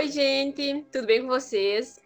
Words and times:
Oi, 0.00 0.08
gente, 0.08 0.82
tudo 0.90 1.06
bem 1.06 1.20
com 1.20 1.28
vocês? 1.28 2.00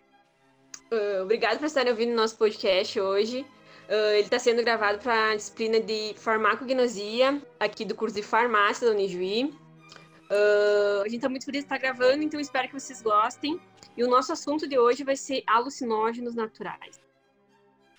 Uh, 0.91 1.23
obrigado 1.23 1.61
por 1.61 1.67
estarem 1.67 1.93
ouvindo 1.93 2.13
nosso 2.13 2.37
podcast 2.37 3.01
hoje. 3.01 3.47
Uh, 3.89 4.15
ele 4.15 4.23
está 4.23 4.37
sendo 4.37 4.65
gravado 4.65 4.99
para 4.99 5.31
a 5.31 5.37
disciplina 5.37 5.79
de 5.79 6.13
farmacognosia, 6.17 7.41
aqui 7.61 7.85
do 7.85 7.95
curso 7.95 8.17
de 8.17 8.23
farmácia 8.23 8.89
da 8.89 8.95
Unijuí. 8.95 9.45
Uh, 9.45 11.03
a 11.03 11.05
gente 11.05 11.19
está 11.19 11.29
muito 11.29 11.45
feliz 11.45 11.61
de 11.61 11.67
estar 11.67 11.79
gravando, 11.79 12.25
então 12.25 12.41
espero 12.41 12.67
que 12.67 12.75
vocês 12.75 13.01
gostem. 13.01 13.61
E 13.97 14.03
o 14.03 14.11
nosso 14.11 14.33
assunto 14.33 14.69
de 14.69 14.77
hoje 14.77 15.05
vai 15.05 15.15
ser 15.15 15.45
alucinógenos 15.47 16.35
naturais. 16.35 17.01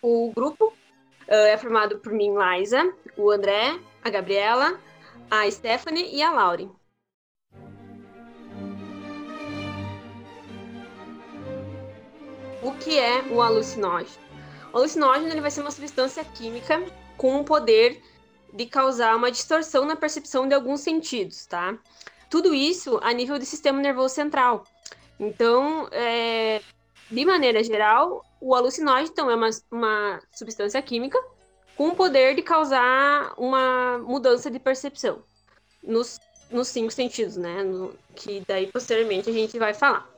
O 0.01 0.29
grupo 0.35 0.73
uh, 1.29 1.33
é 1.47 1.55
formado 1.55 1.99
por 1.99 2.11
mim, 2.11 2.33
Liza, 2.35 2.93
o 3.15 3.31
André, 3.31 3.79
a 4.03 4.09
Gabriela, 4.09 4.77
a 5.31 5.49
Stephanie 5.49 6.13
e 6.13 6.21
a 6.21 6.31
Lauren. 6.31 6.69
O 12.65 12.71
que 12.71 12.97
é 12.97 13.21
o 13.29 13.43
alucinógeno? 13.43 14.25
O 14.73 14.77
alucinógeno 14.77 15.27
ele 15.27 15.39
vai 15.39 15.51
ser 15.51 15.61
uma 15.61 15.69
substância 15.69 16.25
química 16.25 16.83
com 17.15 17.39
o 17.39 17.43
poder 17.43 18.01
de 18.51 18.65
causar 18.65 19.15
uma 19.15 19.29
distorção 19.29 19.85
na 19.85 19.95
percepção 19.95 20.47
de 20.47 20.55
alguns 20.55 20.79
sentidos, 20.79 21.45
tá? 21.45 21.77
Tudo 22.27 22.55
isso 22.55 22.99
a 23.03 23.13
nível 23.13 23.37
do 23.37 23.45
sistema 23.45 23.79
nervoso 23.79 24.15
central. 24.15 24.63
Então, 25.19 25.87
é, 25.91 26.59
de 27.11 27.23
maneira 27.23 27.63
geral, 27.63 28.25
o 28.41 28.55
alucinógeno 28.55 29.09
então, 29.11 29.29
é 29.29 29.35
uma, 29.35 29.49
uma 29.69 30.19
substância 30.31 30.81
química 30.81 31.23
com 31.77 31.89
o 31.89 31.95
poder 31.95 32.33
de 32.33 32.41
causar 32.41 33.31
uma 33.37 33.99
mudança 33.99 34.49
de 34.49 34.57
percepção 34.57 35.21
nos, 35.83 36.19
nos 36.49 36.67
cinco 36.69 36.89
sentidos, 36.89 37.37
né? 37.37 37.61
No, 37.61 37.93
que 38.15 38.43
daí 38.47 38.65
posteriormente 38.65 39.29
a 39.29 39.33
gente 39.33 39.59
vai 39.59 39.75
falar. 39.75 40.09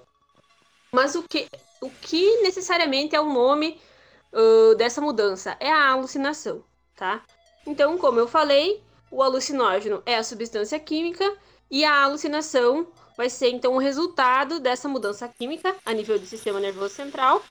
Mas 0.94 1.14
o 1.14 1.24
que, 1.24 1.50
o 1.82 1.90
que 1.90 2.42
necessariamente 2.42 3.16
é 3.16 3.22
o 3.22 3.32
nome 3.32 3.80
uh, 4.34 4.76
dessa 4.76 5.02
mudança? 5.02 5.56
É 5.60 5.72
a 5.72 5.92
alucinação, 5.92 6.64
tá? 6.96 7.24
Então, 7.66 7.98
como 7.98 8.20
eu 8.20 8.28
falei, 8.28 8.84
o 9.12 9.22
alucinógeno 9.22 10.02
é 10.06 10.16
a 10.16 10.24
substância 10.24 10.80
química 10.80 11.38
e 11.70 11.84
a 11.84 12.04
alucinação 12.04 12.88
vai 13.16 13.30
ser 13.30 13.50
então 13.50 13.74
o 13.74 13.80
resultado 13.80 14.60
dessa 14.60 14.88
mudança 14.88 15.28
química 15.28 15.76
a 15.86 15.94
nível 15.94 16.20
do 16.20 16.26
sistema 16.26 16.60
nervoso 16.60 16.94
central, 16.94 17.44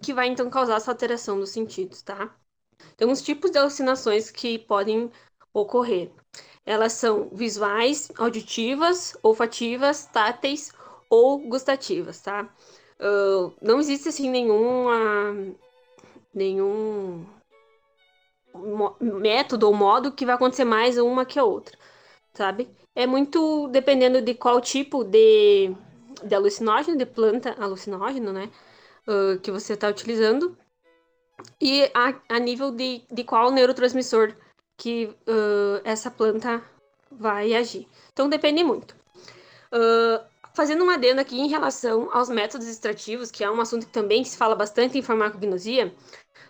que 0.00 0.14
vai 0.14 0.28
então 0.28 0.48
causar 0.50 0.76
essa 0.76 0.90
alteração 0.90 1.38
dos 1.38 1.50
sentidos, 1.50 2.02
tá? 2.02 2.34
Então, 2.94 3.10
os 3.10 3.22
tipos 3.22 3.50
de 3.50 3.58
alucinações 3.58 4.30
que 4.30 4.58
podem 4.58 5.10
ocorrer. 5.52 6.10
Elas 6.64 6.92
são 6.94 7.28
visuais, 7.32 8.10
auditivas, 8.16 9.16
olfativas, 9.22 10.06
táteis 10.06 10.72
ou 11.10 11.38
gustativas, 11.38 12.20
tá? 12.20 12.48
Uh, 13.02 13.52
não 13.60 13.80
existe 13.80 14.08
assim 14.08 14.30
nenhuma, 14.30 15.34
nenhum 16.32 17.26
método 19.00 19.66
ou 19.66 19.74
modo 19.74 20.12
que 20.12 20.24
vai 20.24 20.36
acontecer 20.36 20.64
mais 20.64 20.96
uma 20.98 21.24
que 21.24 21.36
a 21.36 21.44
outra, 21.44 21.76
sabe? 22.32 22.68
É 22.94 23.04
muito 23.04 23.66
dependendo 23.68 24.22
de 24.22 24.34
qual 24.34 24.60
tipo 24.60 25.02
de, 25.02 25.74
de 26.22 26.34
alucinógeno, 26.34 26.96
de 26.96 27.06
planta 27.06 27.56
alucinógeno, 27.58 28.32
né? 28.32 28.48
Uh, 29.08 29.36
que 29.40 29.50
você 29.50 29.72
está 29.72 29.88
utilizando 29.88 30.56
e 31.60 31.90
a, 31.92 32.14
a 32.28 32.38
nível 32.38 32.70
de, 32.70 33.02
de 33.10 33.24
qual 33.24 33.50
neurotransmissor 33.50 34.32
que 34.76 35.06
uh, 35.06 35.80
essa 35.84 36.08
planta 36.08 36.62
vai 37.10 37.54
agir. 37.54 37.88
Então 38.12 38.28
depende 38.28 38.62
muito. 38.62 38.94
Uh, 39.72 40.24
fazendo 40.54 40.82
uma 40.84 40.94
adendo 40.94 41.20
aqui 41.20 41.38
em 41.40 41.48
relação 41.48 42.08
aos 42.12 42.28
métodos 42.28 42.66
extrativos, 42.66 43.30
que 43.30 43.44
é 43.44 43.50
um 43.50 43.60
assunto 43.60 43.86
que 43.86 43.92
também 43.92 44.24
se 44.24 44.36
fala 44.36 44.54
bastante 44.54 44.98
em 44.98 45.02
farmacognosia, 45.02 45.94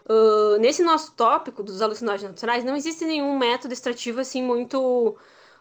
uh, 0.08 0.58
nesse 0.58 0.82
nosso 0.82 1.12
tópico 1.14 1.62
dos 1.62 1.82
alucinógenos 1.82 2.32
naturais, 2.34 2.64
não 2.64 2.76
existe 2.76 3.04
nenhum 3.04 3.38
método 3.38 3.74
extrativo 3.74 4.20
assim 4.20 4.42
muito, 4.42 5.16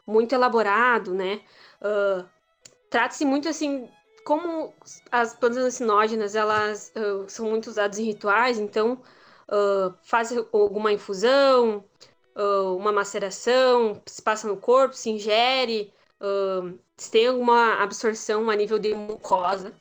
muito 0.05 0.33
elaborado, 0.33 1.13
né? 1.13 1.41
Uh, 1.81 2.25
Trata-se 2.91 3.23
muito 3.23 3.47
assim 3.47 3.89
como 4.25 4.73
as 5.09 5.33
plantas 5.33 5.57
alucinógenas 5.59 6.35
elas 6.35 6.91
uh, 6.95 7.27
são 7.29 7.49
muito 7.49 7.67
usadas 7.67 7.97
em 7.97 8.03
rituais, 8.03 8.59
então 8.59 9.01
uh, 9.47 9.93
faz 10.03 10.35
alguma 10.51 10.91
infusão, 10.91 11.85
uh, 12.35 12.75
uma 12.75 12.91
maceração, 12.91 14.01
se 14.05 14.21
passa 14.21 14.45
no 14.47 14.57
corpo, 14.57 14.93
se 14.93 15.09
ingere, 15.09 15.93
uh, 16.21 16.79
se 16.95 17.11
tem 17.11 17.27
alguma 17.27 17.81
absorção 17.81 18.49
a 18.49 18.55
nível 18.55 18.79
de 18.79 18.93
mucosa. 18.93 19.73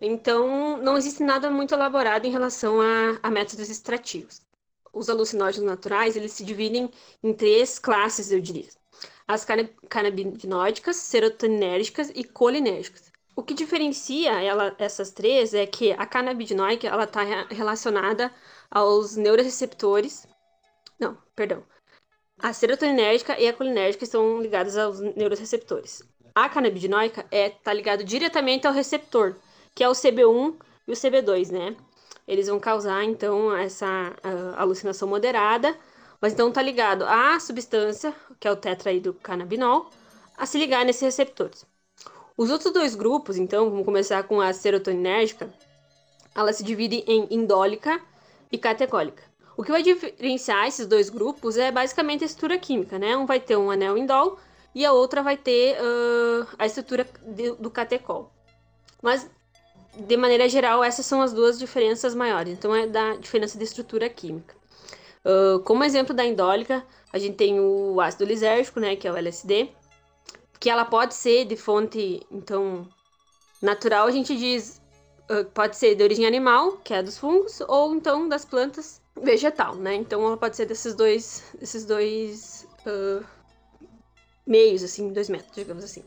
Então, 0.00 0.78
não 0.78 0.96
existe 0.96 1.22
nada 1.22 1.50
muito 1.50 1.74
elaborado 1.74 2.26
em 2.26 2.30
relação 2.30 2.80
a, 2.80 3.18
a 3.22 3.30
métodos 3.30 3.68
extrativos. 3.68 4.40
Os 4.92 5.10
alucinógenos 5.10 5.68
naturais, 5.68 6.16
eles 6.16 6.32
se 6.32 6.44
dividem 6.44 6.90
em 7.22 7.34
três 7.34 7.78
classes, 7.78 8.32
eu 8.32 8.40
diria. 8.40 8.68
As 9.28 9.46
canabinoidicas, 9.88 10.96
serotoninérgicas 10.96 12.10
e 12.14 12.24
colinérgicas. 12.24 13.10
O 13.36 13.42
que 13.42 13.54
diferencia 13.54 14.42
ela, 14.42 14.74
essas 14.78 15.10
três 15.12 15.54
é 15.54 15.64
que 15.66 15.92
a 15.92 16.04
canabinoide 16.04 16.86
ela 16.86 17.04
está 17.04 17.22
relacionada 17.48 18.32
aos 18.70 19.16
neuroreceptores. 19.16 20.26
Não, 20.98 21.16
perdão. 21.34 21.64
A 22.42 22.54
serotoninérgica 22.54 23.38
e 23.38 23.46
a 23.46 23.52
colinérgica 23.52 24.04
estão 24.04 24.40
ligadas 24.40 24.76
aos 24.78 24.98
neuroreceptores. 24.98 26.02
A 26.34 26.48
canabinoica 26.48 27.26
é 27.30 27.50
tá 27.50 27.70
ligado 27.70 28.02
diretamente 28.02 28.66
ao 28.66 28.72
receptor, 28.72 29.36
que 29.74 29.84
é 29.84 29.88
o 29.88 29.92
CB1 29.92 30.54
e 30.88 30.92
o 30.92 30.94
CB2, 30.94 31.50
né? 31.50 31.76
Eles 32.26 32.46
vão 32.46 32.58
causar 32.58 33.04
então 33.04 33.54
essa 33.54 33.86
uh, 34.24 34.54
alucinação 34.56 35.06
moderada, 35.06 35.76
mas 36.18 36.32
então 36.32 36.50
tá 36.50 36.62
ligado 36.62 37.04
à 37.04 37.38
substância, 37.38 38.14
que 38.38 38.48
é 38.48 38.50
o 38.50 38.56
tetrahidrocannabinol, 38.56 39.90
a 40.34 40.46
se 40.46 40.58
ligar 40.58 40.82
nesses 40.84 41.02
receptores. 41.02 41.66
Os 42.38 42.50
outros 42.50 42.72
dois 42.72 42.94
grupos, 42.94 43.36
então, 43.36 43.68
vamos 43.68 43.84
começar 43.84 44.22
com 44.22 44.40
a 44.40 44.50
serotoninérgica, 44.54 45.52
ela 46.34 46.54
se 46.54 46.64
divide 46.64 47.04
em 47.06 47.26
indólica 47.30 48.00
e 48.50 48.56
catecólica. 48.56 49.29
O 49.56 49.62
que 49.62 49.70
vai 49.70 49.82
diferenciar 49.82 50.66
esses 50.66 50.86
dois 50.86 51.10
grupos 51.10 51.56
é 51.56 51.70
basicamente 51.70 52.22
a 52.22 52.26
estrutura 52.26 52.58
química, 52.58 52.98
né? 52.98 53.16
Um 53.16 53.26
vai 53.26 53.40
ter 53.40 53.56
um 53.56 53.70
anel 53.70 53.98
indol 53.98 54.38
e 54.74 54.84
a 54.84 54.92
outra 54.92 55.22
vai 55.22 55.36
ter 55.36 55.76
uh, 55.76 56.46
a 56.58 56.66
estrutura 56.66 57.06
de, 57.22 57.52
do 57.52 57.70
catecol. 57.70 58.30
Mas, 59.02 59.28
de 59.96 60.16
maneira 60.16 60.48
geral, 60.48 60.84
essas 60.84 61.04
são 61.06 61.20
as 61.20 61.32
duas 61.32 61.58
diferenças 61.58 62.14
maiores. 62.14 62.52
Então, 62.52 62.74
é 62.74 62.86
da 62.86 63.16
diferença 63.16 63.58
de 63.58 63.64
estrutura 63.64 64.08
química. 64.08 64.54
Uh, 65.24 65.60
como 65.60 65.84
exemplo 65.84 66.14
da 66.14 66.24
indólica, 66.24 66.84
a 67.12 67.18
gente 67.18 67.36
tem 67.36 67.60
o 67.60 68.00
ácido 68.00 68.24
lisérgico, 68.24 68.80
né, 68.80 68.96
que 68.96 69.06
é 69.06 69.12
o 69.12 69.16
LSD, 69.16 69.70
que 70.58 70.70
ela 70.70 70.84
pode 70.84 71.14
ser 71.14 71.44
de 71.44 71.56
fonte, 71.56 72.22
então, 72.30 72.86
natural, 73.60 74.06
a 74.06 74.10
gente 74.10 74.36
diz, 74.36 74.80
uh, 75.30 75.44
pode 75.46 75.76
ser 75.76 75.94
de 75.94 76.02
origem 76.02 76.26
animal, 76.26 76.78
que 76.78 76.94
é 76.94 77.02
dos 77.02 77.18
fungos, 77.18 77.60
ou 77.66 77.94
então 77.94 78.28
das 78.28 78.44
plantas 78.44 78.99
vegetal, 79.22 79.74
né? 79.74 79.94
Então 79.94 80.24
ela 80.26 80.36
pode 80.36 80.56
ser 80.56 80.66
desses 80.66 80.94
dois, 80.94 81.44
desses 81.58 81.84
dois 81.84 82.66
uh, 82.86 83.24
meios, 84.46 84.82
assim, 84.82 85.12
dois 85.12 85.28
métodos, 85.28 85.54
digamos 85.54 85.84
assim. 85.84 86.02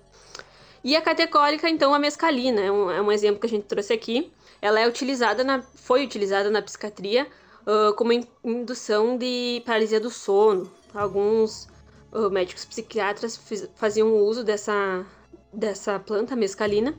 E 0.84 0.96
a 0.96 1.02
catecólica, 1.02 1.70
então, 1.70 1.94
a 1.94 2.00
mescalina, 2.00 2.60
é 2.60 2.72
um, 2.72 2.92
é 2.92 3.02
um 3.02 3.12
exemplo 3.12 3.40
que 3.40 3.48
a 3.48 3.50
gente 3.50 3.64
trouxe 3.64 3.94
aqui. 3.94 4.32
Ela 4.62 4.82
é 4.82 4.88
utilizada 4.88 5.44
na, 5.44 5.62
foi 5.62 6.04
utilizada 6.04 6.50
na 6.50 6.62
psiquiatria 6.62 7.28
uh, 7.66 7.94
como 7.96 8.12
indução 8.44 9.18
de 9.18 9.62
paralisia 9.66 10.00
do 10.00 10.10
sono. 10.10 10.70
Alguns 10.94 11.70
uh, 12.12 12.30
médicos 12.30 12.66
psiquiatras 12.66 13.40
faziam 13.76 14.14
uso 14.14 14.44
dessa, 14.44 15.06
dessa 15.54 16.00
planta 16.00 16.36
mescalina 16.36 16.94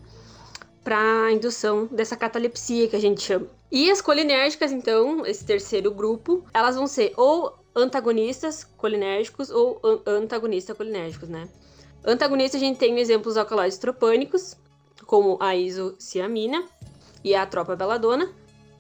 para 0.84 1.33
indução 1.33 1.87
dessa 1.87 2.15
catalepsia 2.15 2.86
que 2.86 2.95
a 2.95 3.01
gente 3.01 3.22
chama. 3.22 3.47
E 3.72 3.91
as 3.91 4.03
colinérgicas, 4.03 4.71
então, 4.71 5.25
esse 5.27 5.45
terceiro 5.45 5.91
grupo, 5.91 6.45
elas 6.53 6.77
vão 6.77 6.86
ser 6.86 7.13
ou 7.16 7.59
antagonistas 7.75 8.65
colinérgicos 8.77 9.51
ou 9.51 9.81
antagonistas 10.07 10.77
colinérgicos, 10.77 11.28
né? 11.28 11.48
Antagonista 12.04 12.59
a 12.59 12.60
gente 12.60 12.78
tem 12.78 12.98
exemplos 12.98 13.36
alcaloides 13.36 13.78
tropânicos, 13.78 14.54
como 15.07 15.39
a 15.41 15.57
isociamina 15.57 16.63
e 17.25 17.34
a 17.34 17.47
tropa 17.47 17.75
beladona, 17.75 18.30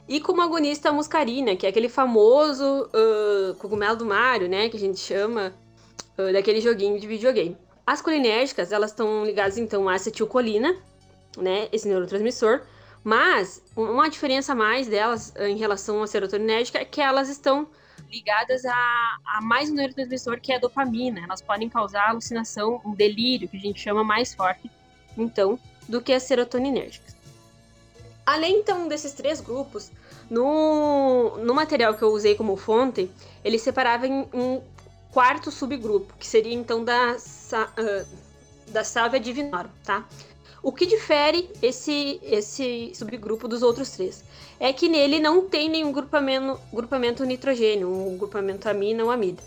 e 0.06 0.20
como 0.20 0.42
agonista 0.42 0.90
a 0.90 0.92
muscarina, 0.92 1.56
que 1.56 1.64
é 1.64 1.70
aquele 1.70 1.88
famoso 1.88 2.64
uh, 2.64 3.54
cogumelo 3.54 3.96
do 3.96 4.04
Mario, 4.04 4.48
né, 4.48 4.68
que 4.68 4.76
a 4.76 4.80
gente 4.80 5.00
chama 5.00 5.54
uh, 6.18 6.32
daquele 6.34 6.60
joguinho 6.60 7.00
de 7.00 7.06
videogame. 7.06 7.56
As 7.86 8.02
colinérgicas, 8.02 8.72
elas 8.72 8.90
estão 8.90 9.24
ligadas 9.24 9.56
então 9.56 9.88
à 9.88 9.94
acetilcolina, 9.94 10.76
né, 11.36 11.68
esse 11.72 11.88
neurotransmissor, 11.88 12.62
mas 13.02 13.62
uma 13.76 14.08
diferença 14.08 14.54
mais 14.54 14.86
delas 14.86 15.32
eh, 15.36 15.48
em 15.50 15.56
relação 15.56 16.02
à 16.02 16.06
serotoninérgica 16.06 16.78
é 16.78 16.84
que 16.84 17.00
elas 17.00 17.28
estão 17.28 17.68
ligadas 18.10 18.64
a, 18.64 19.16
a 19.26 19.40
mais 19.42 19.70
um 19.70 19.74
neurotransmissor 19.74 20.40
que 20.40 20.52
é 20.52 20.56
a 20.56 20.58
dopamina. 20.58 21.20
Elas 21.22 21.42
podem 21.42 21.68
causar 21.68 22.08
alucinação, 22.08 22.80
um 22.84 22.94
delírio, 22.94 23.48
que 23.48 23.56
a 23.56 23.60
gente 23.60 23.80
chama 23.80 24.02
mais 24.02 24.34
forte, 24.34 24.70
então, 25.18 25.58
do 25.88 26.00
que 26.00 26.12
as 26.12 26.22
serotoninérgicas. 26.22 27.14
Além 28.24 28.60
então 28.60 28.88
desses 28.88 29.12
três 29.12 29.40
grupos, 29.40 29.92
no, 30.30 31.36
no 31.38 31.54
material 31.54 31.94
que 31.94 32.02
eu 32.02 32.08
usei 32.08 32.34
como 32.34 32.56
fonte, 32.56 33.10
ele 33.44 33.58
separava 33.58 34.06
em 34.06 34.26
um 34.32 34.62
quarto 35.10 35.50
subgrupo, 35.50 36.14
que 36.18 36.26
seria 36.26 36.54
então 36.54 36.82
da, 36.82 37.12
uh, 37.12 38.06
da 38.68 38.82
Salvia 38.82 39.20
divinorum, 39.20 39.68
tá? 39.84 40.04
O 40.64 40.72
que 40.72 40.86
difere 40.86 41.50
esse, 41.60 42.18
esse 42.22 42.90
subgrupo 42.94 43.46
dos 43.46 43.62
outros 43.62 43.90
três 43.90 44.24
é 44.58 44.72
que 44.72 44.88
nele 44.88 45.20
não 45.20 45.46
tem 45.46 45.68
nenhum 45.68 45.92
grupamento, 45.92 46.58
grupamento 46.72 47.22
nitrogênio, 47.22 47.86
um 47.86 48.16
grupamento 48.16 48.66
amina 48.66 49.04
ou 49.04 49.10
amida. 49.10 49.42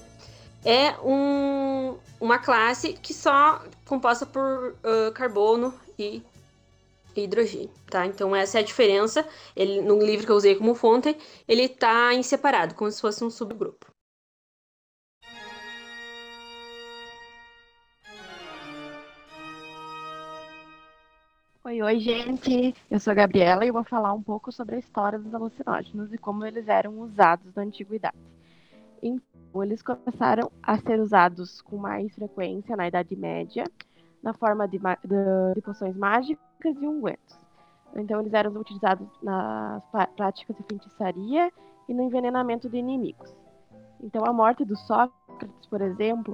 É 0.63 0.91
um, 0.99 1.97
uma 2.19 2.37
classe 2.37 2.93
que 2.93 3.15
só 3.15 3.63
composta 3.83 4.27
por 4.27 4.75
uh, 4.75 5.11
carbono 5.11 5.73
e 5.97 6.21
hidrogênio, 7.15 7.71
tá? 7.89 8.05
Então 8.05 8.35
essa 8.35 8.59
é 8.59 8.61
a 8.61 8.63
diferença. 8.63 9.27
Ele, 9.55 9.81
no 9.81 9.97
livro 9.97 10.23
que 10.23 10.31
eu 10.31 10.35
usei 10.35 10.53
como 10.53 10.75
fonte, 10.75 11.17
ele 11.47 11.63
está 11.63 12.13
em 12.13 12.21
separado, 12.21 12.75
como 12.75 12.91
se 12.91 13.01
fosse 13.01 13.23
um 13.23 13.31
subgrupo. 13.31 13.87
Oi, 21.67 21.81
oi, 21.81 21.99
gente. 21.99 22.73
Eu 22.89 22.97
sou 22.97 23.11
a 23.11 23.13
Gabriela 23.13 23.65
e 23.65 23.71
vou 23.71 23.83
falar 23.83 24.13
um 24.13 24.23
pouco 24.23 24.53
sobre 24.53 24.77
a 24.77 24.79
história 24.79 25.19
dos 25.19 25.35
alucinógenos 25.35 26.13
e 26.13 26.17
como 26.17 26.45
eles 26.45 26.65
eram 26.69 26.97
usados 27.01 27.53
na 27.53 27.63
antiguidade. 27.63 28.15
Então, 29.03 29.61
eles 29.61 29.81
começaram 29.81 30.49
a 30.63 30.77
ser 30.77 30.97
usados 30.97 31.61
com 31.61 31.75
mais 31.75 32.15
frequência 32.15 32.73
na 32.77 32.87
Idade 32.87 33.13
Média, 33.17 33.65
na 34.23 34.33
forma 34.33 34.65
de, 34.65 34.77
de, 34.77 35.55
de 35.55 35.61
poções 35.61 35.93
mágicas 35.97 36.41
e 36.63 36.87
ungüentos. 36.87 37.37
Então, 37.97 38.21
eles 38.21 38.31
eram 38.31 38.53
utilizados 38.53 39.09
nas 39.21 39.83
práticas 40.15 40.55
de 40.55 40.63
feitiçaria 40.63 41.51
e 41.89 41.93
no 41.93 42.01
envenenamento 42.01 42.69
de 42.69 42.77
inimigos. 42.77 43.35
Então, 44.01 44.23
a 44.25 44.31
morte 44.31 44.63
do 44.63 44.77
Sócrates, 44.77 45.67
por 45.69 45.81
exemplo, 45.81 46.33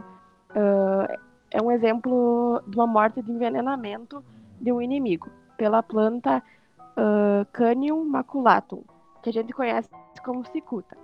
uh, 0.51 1.19
é 1.49 1.59
um 1.59 1.71
exemplo 1.71 2.61
de 2.67 2.77
uma 2.77 2.85
morte 2.85 3.19
de 3.19 3.31
envenenamento 3.31 4.23
de 4.63 4.71
um 4.71 4.81
inimigo, 4.81 5.29
pela 5.57 5.83
planta 5.83 6.41
uh, 6.97 7.45
Canium 7.51 8.05
maculatum, 8.05 8.81
que 9.21 9.29
a 9.29 9.33
gente 9.33 9.51
conhece 9.51 9.89
como 10.23 10.45
cicuta. 10.45 10.97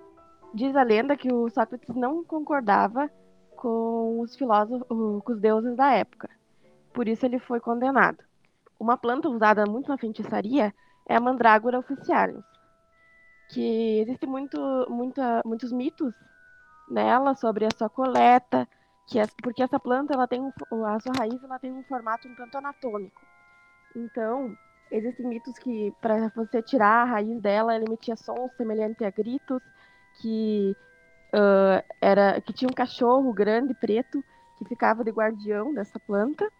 Diz 0.53 0.73
a 0.75 0.81
lenda 0.81 1.17
que 1.17 1.31
o 1.31 1.50
Sócrates 1.50 1.94
não 1.94 2.23
concordava 2.23 3.11
com 3.57 4.21
os 4.21 4.35
filósofos, 4.38 4.88
com 4.88 5.21
os 5.33 5.39
deuses 5.39 5.75
da 5.75 5.91
época. 5.91 6.29
Por 6.94 7.07
isso 7.07 7.25
ele 7.25 7.38
foi 7.38 7.59
condenado. 7.59 8.23
Uma 8.79 8.97
planta 8.97 9.27
usada 9.27 9.65
muito 9.65 9.89
na 9.89 9.97
feitiçaria 9.97 10.73
é 11.05 11.15
a 11.15 11.19
mandrágora 11.19 11.79
officialis, 11.79 12.44
que 13.50 14.00
existe 14.00 14.25
muito, 14.25 14.57
muita, 14.89 15.41
muitos 15.44 15.73
mitos 15.73 16.13
nela 16.89 17.35
sobre 17.35 17.65
a 17.65 17.77
sua 17.77 17.89
coleta, 17.89 18.65
que 19.05 19.19
é, 19.19 19.23
porque 19.44 19.62
essa 19.62 19.79
planta 19.79 20.13
ela 20.13 20.27
tem 20.27 20.39
um, 20.41 20.51
a 20.85 21.00
sua 21.00 21.12
raiz 21.17 21.44
ela 21.44 21.59
tem 21.59 21.73
um 21.73 21.83
formato 21.83 22.27
um 22.27 22.35
tanto 22.35 22.57
anatômico. 22.57 23.28
Então, 23.95 24.57
existem 24.91 25.27
mitos 25.27 25.57
que 25.57 25.91
para 26.01 26.30
você 26.30 26.62
tirar 26.62 27.03
a 27.03 27.06
raiz 27.06 27.41
dela, 27.41 27.74
ela 27.74 27.86
emitia 27.86 28.15
sons 28.15 28.51
semelhantes 28.56 29.01
a 29.01 29.09
gritos, 29.09 29.62
que 30.13 30.75
uh, 31.33 31.83
era 32.01 32.41
que 32.41 32.53
tinha 32.53 32.69
um 32.69 32.74
cachorro 32.74 33.33
grande 33.33 33.74
preto 33.74 34.24
que 34.57 34.65
ficava 34.65 35.03
de 35.03 35.12
guardião 35.12 35.74
dessa 35.74 36.00
planta. 36.00 36.51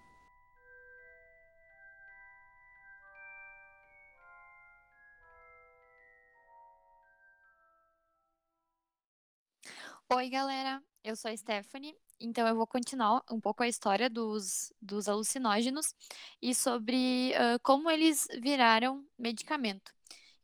Oi, 10.12 10.30
galera. 10.30 10.82
Eu 11.04 11.16
sou 11.16 11.32
a 11.32 11.38
Stephanie 11.38 11.96
então 12.22 12.46
eu 12.48 12.56
vou 12.56 12.68
continuar 12.68 13.24
um 13.32 13.40
pouco 13.40 13.64
a 13.64 13.68
história 13.68 14.10
dos, 14.10 14.74
dos 14.82 15.08
alucinógenos 15.08 15.96
e 16.42 16.54
sobre 16.54 17.34
uh, 17.34 17.58
como 17.64 17.90
eles 17.90 18.28
viraram 18.42 19.06
medicamento. 19.18 19.94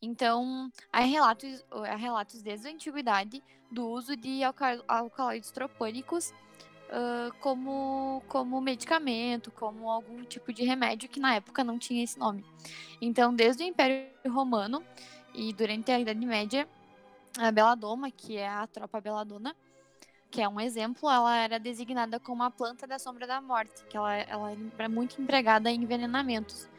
Então, 0.02 0.72
há 0.92 1.02
relatos, 1.02 1.66
há 1.70 1.96
relatos 1.96 2.42
desde 2.42 2.68
a 2.68 2.72
antiguidade 2.72 3.44
do 3.70 3.88
uso 3.90 4.16
de 4.16 4.42
alcaloides 4.88 5.52
tropânicos 5.52 6.30
uh, 6.30 7.34
como, 7.42 8.24
como 8.30 8.62
medicamento, 8.62 9.52
como 9.52 9.90
algum 9.90 10.24
tipo 10.24 10.54
de 10.54 10.64
remédio 10.64 11.10
que 11.10 11.20
na 11.20 11.36
época 11.36 11.64
não 11.64 11.78
tinha 11.78 12.04
esse 12.04 12.18
nome. 12.18 12.46
Então, 13.02 13.34
desde 13.34 13.64
o 13.64 13.68
Império 13.68 14.08
Romano 14.30 14.82
e 15.34 15.52
durante 15.52 15.92
a 15.92 16.00
Idade 16.00 16.26
Média, 16.26 16.68
a 17.38 17.52
beladoma, 17.52 18.12
que 18.12 18.38
é 18.38 18.48
a 18.48 18.66
tropa 18.68 19.02
beladona, 19.02 19.56
que 20.32 20.42
é 20.42 20.50
um 20.50 20.60
exemplo, 20.60 21.10
ela 21.10 21.38
era 21.38 21.60
designada 21.60 22.20
como 22.20 22.44
a 22.44 22.52
planta 22.52 22.86
da 22.86 23.00
sombra 23.00 23.26
da 23.26 23.40
morte, 23.40 23.84
que 23.90 23.96
ela, 23.96 24.14
ela 24.16 24.52
é 24.78 24.88
muito 24.88 25.22
empregada 25.22 25.72
em 25.72 25.84
envenenamentos. 25.84 26.70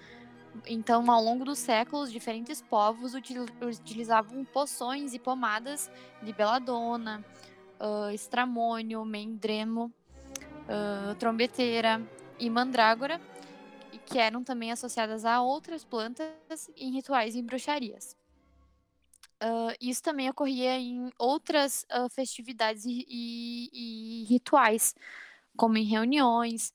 Então, 0.67 1.11
ao 1.11 1.23
longo 1.23 1.45
dos 1.45 1.59
séculos, 1.59 2.11
diferentes 2.11 2.63
povos 2.63 3.13
utilizavam 3.15 4.45
poções 4.45 5.13
e 5.13 5.19
pomadas 5.19 5.91
de 6.23 6.33
beladona, 6.33 7.25
uh, 7.81 8.11
estramônio, 8.11 9.05
mendremo, 9.05 9.93
uh, 10.67 11.15
trombeteira 11.17 12.01
e 12.39 12.49
mandrágora, 12.49 13.21
que 14.07 14.19
eram 14.19 14.45
também 14.45 14.71
associadas 14.71 15.25
a 15.25 15.43
outras 15.43 15.85
plantas 15.85 16.71
em 16.77 16.93
rituais 16.93 17.35
e 17.35 17.43
bruxarias. 17.43 18.17
Uh, 19.43 19.77
isso 19.81 20.03
também 20.03 20.31
ocorria 20.31 20.79
em 20.79 21.13
outras 21.19 21.87
uh, 21.93 22.09
festividades 22.09 22.87
e, 22.87 23.05
e, 23.07 23.71
e, 23.73 24.25
rituais, 24.25 24.95
como 25.57 25.77
em 25.77 25.85
reuniões, 25.85 26.73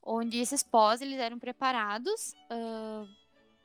onde 0.00 0.38
esses 0.38 0.62
pós 0.62 1.00
eles 1.00 1.18
eram 1.18 1.38
preparados, 1.38 2.32
uh, 2.52 3.08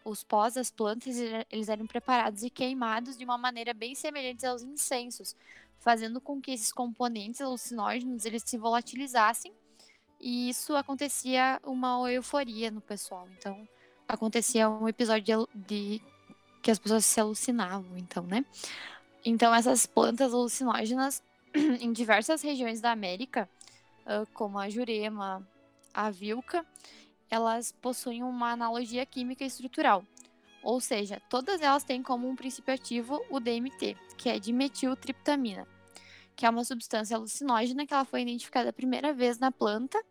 os 0.03 0.23
pós 0.23 0.55
das 0.55 0.71
plantas 0.71 1.15
eles 1.51 1.69
eram 1.69 1.85
preparados 1.85 2.41
e 2.41 2.49
queimados 2.49 3.17
de 3.17 3.23
uma 3.23 3.37
maneira 3.37 3.73
bem 3.73 3.93
semelhante 3.93 4.45
aos 4.45 4.63
incensos, 4.63 5.35
fazendo 5.77 6.19
com 6.19 6.41
que 6.41 6.51
esses 6.51 6.71
componentes 6.71 7.41
alucinógenos 7.41 8.25
eles 8.25 8.43
se 8.43 8.57
volatilizassem 8.57 9.53
e 10.19 10.49
isso 10.49 10.75
acontecia 10.75 11.59
uma 11.63 12.11
euforia 12.11 12.69
no 12.69 12.81
pessoal. 12.81 13.27
Então 13.37 13.67
acontecia 14.07 14.69
um 14.69 14.87
episódio 14.87 15.47
de, 15.53 15.99
de 15.99 16.01
que 16.61 16.71
as 16.71 16.79
pessoas 16.79 17.05
se 17.05 17.19
alucinavam, 17.19 17.97
então, 17.97 18.23
né? 18.23 18.45
Então, 19.23 19.53
essas 19.53 19.85
plantas 19.85 20.33
alucinógenas 20.33 21.21
em 21.53 21.91
diversas 21.91 22.41
regiões 22.41 22.81
da 22.81 22.91
América, 22.91 23.49
como 24.33 24.57
a 24.57 24.69
jurema, 24.69 25.47
a 25.93 26.09
vilca, 26.09 26.65
elas 27.29 27.71
possuem 27.71 28.23
uma 28.23 28.51
analogia 28.51 29.05
química 29.05 29.43
estrutural. 29.43 30.03
Ou 30.63 30.81
seja, 30.81 31.21
todas 31.29 31.61
elas 31.61 31.83
têm 31.83 32.01
como 32.01 32.27
um 32.27 32.35
princípio 32.35 32.73
ativo 32.73 33.23
o 33.29 33.39
DMT, 33.39 33.95
que 34.17 34.29
é 34.29 34.39
dimetiltriptamina, 34.39 35.67
que 36.35 36.45
é 36.45 36.49
uma 36.49 36.63
substância 36.63 37.15
alucinógena 37.15 37.85
que 37.85 37.93
ela 37.93 38.03
foi 38.03 38.21
identificada 38.21 38.69
a 38.69 38.73
primeira 38.73 39.13
vez 39.13 39.39
na 39.39 39.51
planta, 39.51 40.03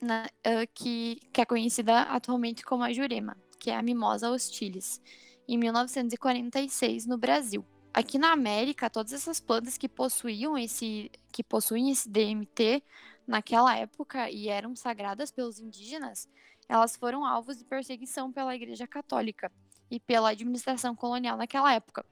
na, 0.00 0.26
uh, 0.26 0.68
que, 0.74 1.20
que 1.32 1.40
é 1.40 1.44
conhecida 1.44 2.02
atualmente 2.02 2.62
como 2.64 2.84
a 2.84 2.92
jurema, 2.92 3.36
que 3.58 3.70
é 3.70 3.76
a 3.76 3.82
Mimosa 3.82 4.30
hostilis 4.30 5.00
em 5.48 5.56
1946 5.58 7.06
no 7.06 7.16
Brasil. 7.16 7.64
Aqui 7.92 8.18
na 8.18 8.32
América, 8.32 8.90
todas 8.90 9.12
essas 9.12 9.40
plantas 9.40 9.78
que 9.78 9.88
possuíam 9.88 10.56
esse 10.58 11.10
que 11.32 11.42
possuem 11.42 11.90
esse 11.90 12.08
DMT 12.08 12.82
naquela 13.26 13.76
época 13.76 14.30
e 14.30 14.48
eram 14.48 14.76
sagradas 14.76 15.30
pelos 15.30 15.58
indígenas, 15.58 16.28
elas 16.68 16.96
foram 16.96 17.24
alvos 17.24 17.56
de 17.56 17.64
perseguição 17.64 18.32
pela 18.32 18.54
Igreja 18.54 18.86
Católica 18.86 19.50
e 19.90 20.00
pela 20.00 20.30
administração 20.30 20.94
colonial 20.94 21.36
naquela 21.36 21.72
época, 21.72 22.04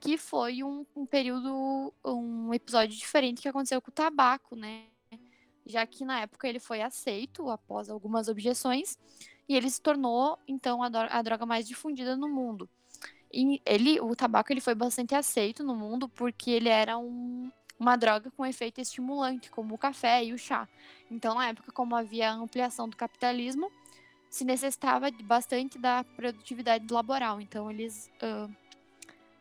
que 0.00 0.18
foi 0.18 0.62
um, 0.62 0.84
um 0.94 1.06
período, 1.06 1.94
um 2.04 2.52
episódio 2.52 2.96
diferente 2.96 3.42
que 3.42 3.48
aconteceu 3.48 3.80
com 3.80 3.90
o 3.90 3.94
tabaco, 3.94 4.56
né? 4.56 4.84
Já 5.64 5.86
que 5.86 6.04
na 6.04 6.20
época 6.20 6.46
ele 6.46 6.58
foi 6.58 6.82
aceito 6.82 7.48
após 7.48 7.88
algumas 7.88 8.28
objeções 8.28 8.98
e 9.48 9.56
ele 9.56 9.70
se 9.70 9.80
tornou 9.80 10.38
então 10.48 10.82
a, 10.82 11.22
droga 11.22 11.46
mais 11.46 11.66
difundida 11.66 12.16
no 12.16 12.28
mundo. 12.28 12.68
E 13.32 13.60
ele, 13.66 14.00
o 14.00 14.14
tabaco 14.14 14.52
ele 14.52 14.60
foi 14.60 14.74
bastante 14.74 15.14
aceito 15.14 15.64
no 15.64 15.74
mundo 15.74 16.08
porque 16.08 16.50
ele 16.50 16.68
era 16.68 16.96
um, 16.96 17.50
uma 17.78 17.96
droga 17.96 18.30
com 18.30 18.46
efeito 18.46 18.80
estimulante, 18.80 19.50
como 19.50 19.74
o 19.74 19.78
café 19.78 20.24
e 20.24 20.32
o 20.32 20.38
chá. 20.38 20.68
Então, 21.10 21.34
na 21.34 21.48
época, 21.48 21.72
como 21.72 21.96
havia 21.96 22.32
ampliação 22.32 22.88
do 22.88 22.96
capitalismo, 22.96 23.70
se 24.30 24.44
necessitava 24.44 25.10
bastante 25.22 25.78
da 25.78 26.04
produtividade 26.04 26.86
laboral. 26.92 27.40
Então, 27.40 27.70
eles, 27.70 28.10
uh, 28.22 28.52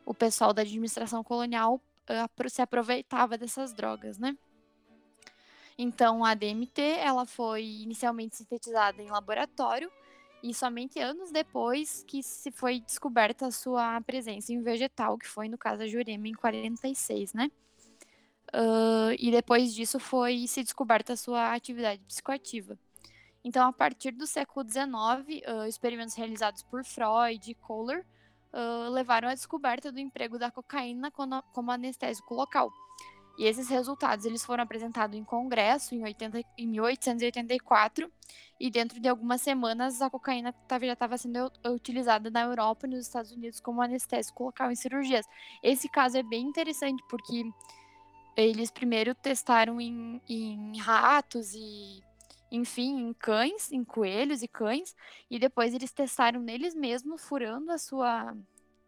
o 0.06 0.14
pessoal 0.14 0.54
da 0.54 0.64
administração 0.64 1.24
colonial 1.24 1.76
uh, 2.10 2.50
se 2.50 2.62
aproveitava 2.62 3.38
dessas 3.38 3.74
drogas, 3.74 4.18
né? 4.18 4.36
Então, 5.78 6.24
a 6.24 6.34
DMT 6.34 6.82
ela 6.82 7.26
foi 7.26 7.64
inicialmente 7.64 8.36
sintetizada 8.36 9.02
em 9.02 9.10
laboratório 9.10 9.92
e 10.44 10.54
somente 10.54 11.00
anos 11.00 11.32
depois 11.32 12.04
que 12.08 12.22
se 12.22 12.52
foi 12.52 12.82
descoberta 12.82 13.48
a 13.48 13.52
sua 13.52 14.00
presença 14.02 14.52
em 14.52 14.62
vegetal, 14.62 15.18
que 15.18 15.28
foi 15.28 15.48
no 15.48 15.58
caso 15.58 15.84
a 15.84 15.88
Jurema 15.88 16.28
em 16.28 16.34
46, 16.34 17.34
né? 17.34 17.50
Uh, 18.54 19.16
e 19.18 19.32
depois 19.32 19.74
disso 19.74 20.00
foi 20.00 20.46
se 20.48 20.62
descoberta 20.62 21.14
a 21.14 21.18
sua 21.18 21.54
atividade 21.54 22.04
psicoativa. 22.04 22.78
Então, 23.44 23.68
a 23.68 23.74
partir 23.74 24.12
do 24.12 24.28
século 24.28 24.66
XIX, 24.70 25.42
uh, 25.48 25.66
experimentos 25.66 26.14
realizados 26.14 26.62
por 26.64 26.84
Freud 26.84 27.50
e 27.50 27.56
Kohler 27.56 28.06
uh, 28.54 28.90
levaram 28.92 29.30
à 29.30 29.34
descoberta 29.34 29.92
do 29.92 30.00
emprego 30.00 30.38
da 30.38 30.52
cocaína 30.52 31.10
como 31.10 31.72
anestésico 31.72 32.36
local. 32.36 32.72
E 33.38 33.46
esses 33.46 33.68
resultados 33.68 34.26
eles 34.26 34.46
foram 34.46 34.64
apresentados 34.64 35.18
em 35.18 35.24
congresso 35.24 35.96
em, 35.96 36.04
80, 36.04 36.44
em 36.58 36.68
1884 36.68 38.12
e 38.60 38.70
dentro 38.70 39.00
de 39.00 39.10
algumas 39.10 39.42
semanas 39.42 40.02
a 40.02 40.10
cocaína 40.10 40.54
já 40.82 40.94
estava 40.94 41.18
sendo 41.18 41.52
utilizada 41.66 42.30
na 42.30 42.42
Europa 42.42 42.86
e 42.86 42.90
nos 42.90 43.00
Estados 43.00 43.32
Unidos 43.32 43.60
como 43.60 43.82
anestésico 43.82 44.44
local 44.44 44.72
em 44.72 44.76
cirurgias. 44.76 45.26
Esse 45.64 45.90
caso 45.90 46.18
é 46.18 46.24
bem 46.24 46.46
interessante 46.46 47.04
porque 47.10 47.44
eles 48.38 48.70
primeiro 48.70 49.16
testaram 49.16 49.82
em, 49.82 50.22
em 50.30 50.78
ratos 50.80 51.54
e 51.56 52.04
enfim, 52.52 53.08
em 53.08 53.14
cães, 53.14 53.72
em 53.72 53.84
coelhos 53.84 54.44
e 54.44 54.48
cães, 54.48 54.96
e 55.28 55.40
depois 55.40 55.74
eles 55.74 55.92
testaram 55.92 56.40
neles 56.40 56.76
mesmos, 56.76 57.24
furando 57.24 57.72
a 57.72 57.80
sua 57.80 58.36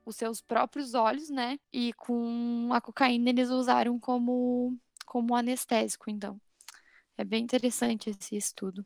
os 0.06 0.16
seus 0.16 0.42
próprios 0.42 0.94
olhos, 0.94 1.30
né? 1.30 1.58
E 1.74 1.92
com 1.94 2.70
a 2.72 2.80
cocaína 2.80 3.30
eles 3.30 3.50
usaram 3.50 4.00
como 4.00 4.78
como 5.06 5.36
anestésico, 5.36 6.10
então. 6.10 6.40
É 7.18 7.24
bem 7.24 7.44
interessante 7.44 8.10
esse 8.10 8.36
estudo. 8.36 8.86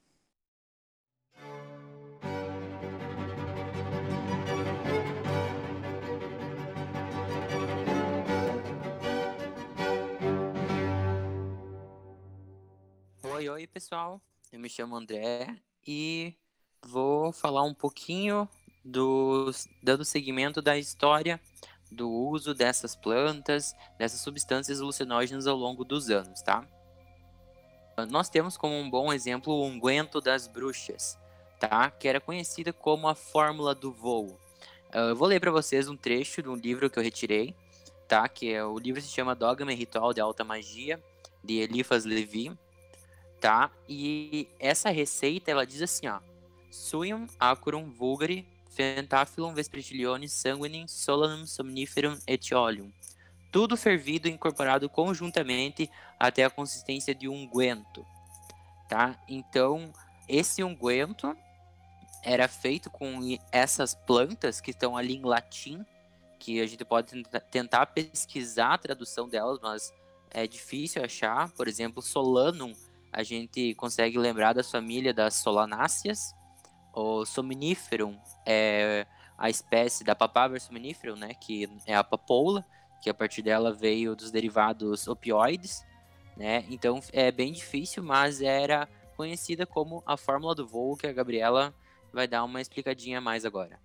Oi, 13.23 13.49
oi, 13.49 13.67
pessoal. 13.67 14.21
Eu 14.51 14.59
me 14.59 14.69
chamo 14.69 14.95
André 14.95 15.59
e 15.87 16.35
vou 16.85 17.31
falar 17.31 17.63
um 17.63 17.73
pouquinho 17.73 18.47
do, 18.91 19.51
dando 19.81 20.03
seguimento 20.05 20.61
da 20.61 20.77
história 20.77 21.39
do 21.91 22.09
uso 22.09 22.53
dessas 22.53 22.95
plantas, 22.95 23.75
dessas 23.97 24.21
substâncias 24.21 24.79
alucinógenas 24.79 25.47
ao 25.47 25.57
longo 25.57 25.83
dos 25.83 26.09
anos, 26.09 26.41
tá? 26.41 26.65
Nós 28.09 28.29
temos 28.29 28.55
como 28.55 28.75
um 28.75 28.89
bom 28.89 29.11
exemplo 29.11 29.53
o 29.53 29.65
unguento 29.65 30.21
das 30.21 30.47
bruxas, 30.47 31.17
tá? 31.59 31.89
Que 31.89 32.07
era 32.07 32.21
conhecida 32.21 32.71
como 32.71 33.07
a 33.07 33.15
fórmula 33.15 33.73
do 33.73 33.91
voo. 33.91 34.39
Eu 34.93 35.15
vou 35.15 35.27
ler 35.27 35.39
para 35.39 35.51
vocês 35.51 35.89
um 35.89 35.97
trecho 35.97 36.41
de 36.41 36.49
um 36.49 36.55
livro 36.55 36.89
que 36.89 36.97
eu 36.97 37.03
retirei, 37.03 37.55
tá? 38.07 38.27
Que 38.29 38.53
é, 38.53 38.63
o 38.63 38.77
livro 38.77 39.01
se 39.01 39.09
chama 39.09 39.35
Dogma 39.35 39.73
e 39.73 39.75
Ritual 39.75 40.13
de 40.13 40.21
Alta 40.21 40.43
Magia, 40.43 41.03
de 41.43 41.55
Eliphas 41.55 42.05
Levi 42.05 42.57
tá? 43.39 43.71
E 43.87 44.47
essa 44.59 44.89
receita, 44.89 45.49
ela 45.49 45.65
diz 45.65 45.81
assim, 45.81 46.07
ó. 46.07 46.19
Suium 46.69 47.25
acurum 47.39 47.89
vulgari 47.89 48.47
fentafilum 48.79 49.53
vespertilionis 49.53 50.31
sanguinem 50.31 50.87
solanum 50.87 51.45
somniferum 51.45 52.17
etiolium. 52.25 52.89
Tudo 53.51 53.75
fervido 53.75 54.29
e 54.29 54.31
incorporado 54.31 54.87
conjuntamente 54.87 55.91
até 56.17 56.45
a 56.45 56.49
consistência 56.49 57.13
de 57.13 57.27
unguento, 57.27 58.05
tá? 58.87 59.19
Então, 59.27 59.91
esse 60.29 60.63
unguento 60.63 61.35
era 62.23 62.47
feito 62.47 62.89
com 62.89 63.19
essas 63.51 63.93
plantas 63.93 64.61
que 64.61 64.71
estão 64.71 64.95
ali 64.95 65.17
em 65.17 65.25
latim, 65.25 65.85
que 66.37 66.61
a 66.61 66.65
gente 66.65 66.85
pode 66.85 67.21
tentar 67.51 67.85
pesquisar 67.87 68.75
a 68.75 68.77
tradução 68.77 69.27
delas, 69.27 69.59
mas 69.61 69.93
é 70.31 70.47
difícil 70.47 71.03
achar. 71.03 71.49
Por 71.51 71.67
exemplo, 71.67 72.01
solanum 72.01 72.73
a 73.11 73.23
gente 73.23 73.73
consegue 73.73 74.17
lembrar 74.17 74.53
da 74.53 74.63
família 74.63 75.13
das 75.13 75.35
solanáceas. 75.35 76.33
O 76.93 77.25
Somniferum 77.25 78.19
é 78.45 79.05
a 79.37 79.49
espécie 79.49 80.03
da 80.03 80.13
Papaver 80.13 80.59
somniferum, 80.59 81.15
né, 81.15 81.33
que 81.33 81.69
é 81.87 81.95
a 81.95 82.03
papoula, 82.03 82.65
que 83.01 83.09
a 83.09 83.13
partir 83.13 83.41
dela 83.41 83.71
veio 83.71 84.15
dos 84.15 84.31
derivados 84.31 85.07
opioides, 85.07 85.85
né? 86.35 86.65
Então 86.69 86.99
é 87.13 87.31
bem 87.31 87.53
difícil, 87.53 88.03
mas 88.03 88.41
era 88.41 88.87
conhecida 89.15 89.65
como 89.65 90.03
a 90.05 90.17
fórmula 90.17 90.53
do 90.53 90.67
voo, 90.67 90.97
que 90.97 91.07
a 91.07 91.13
Gabriela 91.13 91.73
vai 92.11 92.27
dar 92.27 92.43
uma 92.43 92.59
explicadinha 92.59 93.21
mais 93.21 93.45
agora. 93.45 93.79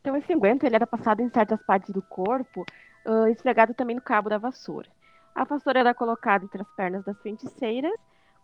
Então 0.00 0.16
esse 0.16 0.34
unguento 0.34 0.64
ele 0.64 0.76
era 0.76 0.86
passado 0.86 1.20
em 1.20 1.28
certas 1.28 1.62
partes 1.66 1.92
do 1.92 2.00
corpo, 2.00 2.64
uh, 3.06 3.26
esfregado 3.26 3.74
também 3.74 3.96
no 3.96 4.02
cabo 4.02 4.30
da 4.30 4.38
vassoura. 4.38 4.90
A 5.34 5.44
vassoura 5.44 5.80
era 5.80 5.94
colocada 5.94 6.44
entre 6.44 6.62
as 6.62 6.68
pernas 6.74 7.04
das 7.04 7.20
feiticeiras 7.20 7.92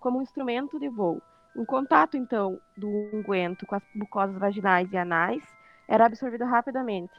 como 0.04 0.18
um 0.18 0.22
instrumento 0.22 0.78
de 0.78 0.86
voo. 0.86 1.22
Em 1.56 1.64
contato, 1.64 2.14
então, 2.14 2.60
do 2.76 2.86
unguento 3.14 3.64
com 3.64 3.74
as 3.74 3.82
mucosas 3.94 4.36
vaginais 4.36 4.92
e 4.92 4.98
anais, 4.98 5.42
era 5.88 6.04
absorvido 6.04 6.44
rapidamente. 6.44 7.14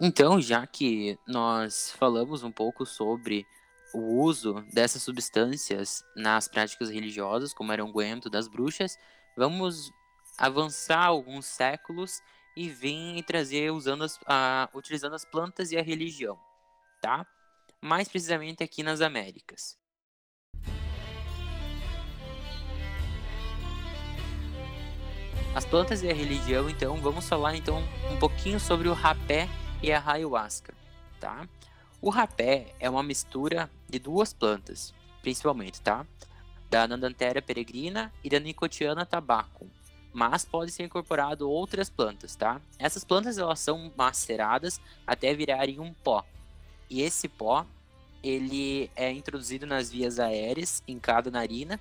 Então, 0.00 0.40
já 0.40 0.66
que 0.66 1.18
nós 1.28 1.90
falamos 1.92 2.42
um 2.42 2.50
pouco 2.50 2.86
sobre 2.86 3.44
o 3.92 4.22
uso 4.22 4.64
dessas 4.72 5.02
substâncias 5.02 6.02
nas 6.16 6.48
práticas 6.48 6.88
religiosas, 6.88 7.52
como 7.52 7.70
era 7.70 7.84
o 7.84 7.88
unguento 7.88 8.30
das 8.30 8.48
bruxas, 8.48 8.96
vamos 9.36 9.92
avançar 10.38 11.04
alguns 11.04 11.44
séculos 11.44 12.22
e 12.56 12.70
vir 12.70 13.22
trazer 13.24 13.70
usando 13.72 14.04
as, 14.04 14.18
utilizando 14.72 15.14
as 15.14 15.24
plantas 15.26 15.70
e 15.70 15.76
a 15.76 15.82
religião, 15.82 16.38
tá? 17.02 17.26
mais 17.78 18.08
precisamente 18.08 18.64
aqui 18.64 18.82
nas 18.82 19.02
Américas. 19.02 19.76
As 25.56 25.64
plantas 25.64 26.02
e 26.02 26.10
a 26.10 26.12
religião, 26.12 26.68
então, 26.68 26.98
vamos 26.98 27.26
falar 27.26 27.56
então 27.56 27.82
um 28.12 28.18
pouquinho 28.18 28.60
sobre 28.60 28.90
o 28.90 28.92
rapé 28.92 29.48
e 29.82 29.90
a 29.90 30.02
ayahuasca, 30.06 30.74
tá? 31.18 31.48
O 31.98 32.10
rapé 32.10 32.74
é 32.78 32.90
uma 32.90 33.02
mistura 33.02 33.70
de 33.88 33.98
duas 33.98 34.34
plantas, 34.34 34.92
principalmente, 35.22 35.80
tá? 35.80 36.06
Da 36.68 36.86
Nandanthera 36.86 37.40
peregrina 37.40 38.12
e 38.22 38.28
da 38.28 38.38
Nicotiana 38.38 39.06
tabacum, 39.06 39.66
mas 40.12 40.44
pode 40.44 40.72
ser 40.72 40.82
incorporado 40.82 41.48
outras 41.48 41.88
plantas, 41.88 42.36
tá? 42.36 42.60
Essas 42.78 43.02
plantas 43.02 43.38
elas 43.38 43.58
são 43.58 43.90
maceradas 43.96 44.78
até 45.06 45.32
virarem 45.32 45.80
um 45.80 45.90
pó. 45.90 46.22
E 46.90 47.00
esse 47.00 47.30
pó 47.30 47.64
ele 48.22 48.90
é 48.94 49.10
introduzido 49.10 49.66
nas 49.66 49.90
vias 49.90 50.18
aéreas 50.18 50.82
em 50.86 50.98
cada 50.98 51.30
narina. 51.30 51.80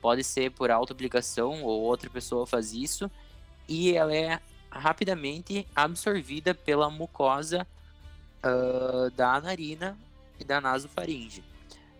Pode 0.00 0.24
ser 0.24 0.50
por 0.50 0.70
auto-aplicação 0.70 1.62
ou 1.62 1.82
outra 1.82 2.08
pessoa 2.08 2.46
faz 2.46 2.72
isso. 2.72 3.10
E 3.68 3.94
ela 3.94 4.14
é 4.14 4.40
rapidamente 4.70 5.66
absorvida 5.74 6.54
pela 6.54 6.88
mucosa 6.90 7.66
uh, 8.44 9.10
da 9.10 9.40
narina 9.40 9.98
e 10.38 10.44
da 10.44 10.60
nasofaringe. 10.60 11.44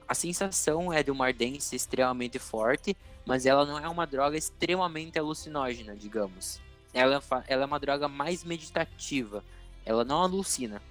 A 0.09 0.14
sensação 0.14 0.92
é 0.92 1.02
de 1.02 1.11
uma 1.11 1.26
ardência 1.26 1.76
extremamente 1.76 2.38
forte, 2.38 2.97
mas 3.25 3.47
ela 3.47 3.64
não 3.64 3.78
é 3.78 3.88
uma 3.88 4.07
droga 4.07 4.37
extremamente 4.37 5.19
alucinógena, 5.19 5.95
digamos. 5.95 6.61
Ela, 6.92 7.23
ela 7.47 7.62
é 7.62 7.66
uma 7.66 7.78
droga 7.78 8.09
mais 8.09 8.42
meditativa. 8.42 9.45
Ela 9.85 10.04
não 10.04 10.23
alucina, 10.23 10.83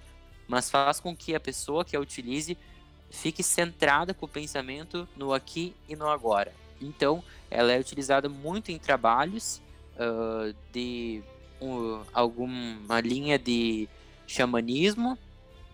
mas 0.47 0.69
faz 0.69 0.99
com 0.99 1.15
que 1.15 1.35
a 1.35 1.39
pessoa 1.39 1.83
que 1.83 1.95
a 1.95 1.99
utilize 1.99 2.57
fique 3.09 3.43
centrada 3.43 4.13
com 4.13 4.25
o 4.25 4.29
pensamento 4.29 5.07
no 5.17 5.33
aqui 5.33 5.75
e 5.87 5.95
no 5.95 6.07
agora. 6.07 6.53
Então, 6.81 7.23
ela 7.49 7.71
é 7.71 7.79
utilizada 7.79 8.29
muito 8.29 8.71
em 8.71 8.77
trabalhos 8.77 9.61
uh, 9.95 10.55
de 10.71 11.21
uh, 11.61 12.01
alguma 12.13 12.99
linha 13.01 13.37
de 13.37 13.87
xamanismo, 14.27 15.17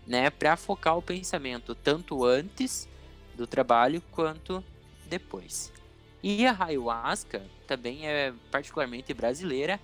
né, 0.07 0.29
para 0.29 0.55
focar 0.55 0.97
o 0.97 1.01
pensamento 1.01 1.73
tanto 1.73 2.23
antes 2.23 2.87
do 3.35 3.47
trabalho 3.47 4.01
quanto 4.11 4.63
depois. 5.07 5.73
E 6.21 6.45
a 6.45 6.55
ayahuasca 6.59 7.43
também 7.67 8.07
é 8.07 8.33
particularmente 8.51 9.13
brasileira, 9.13 9.79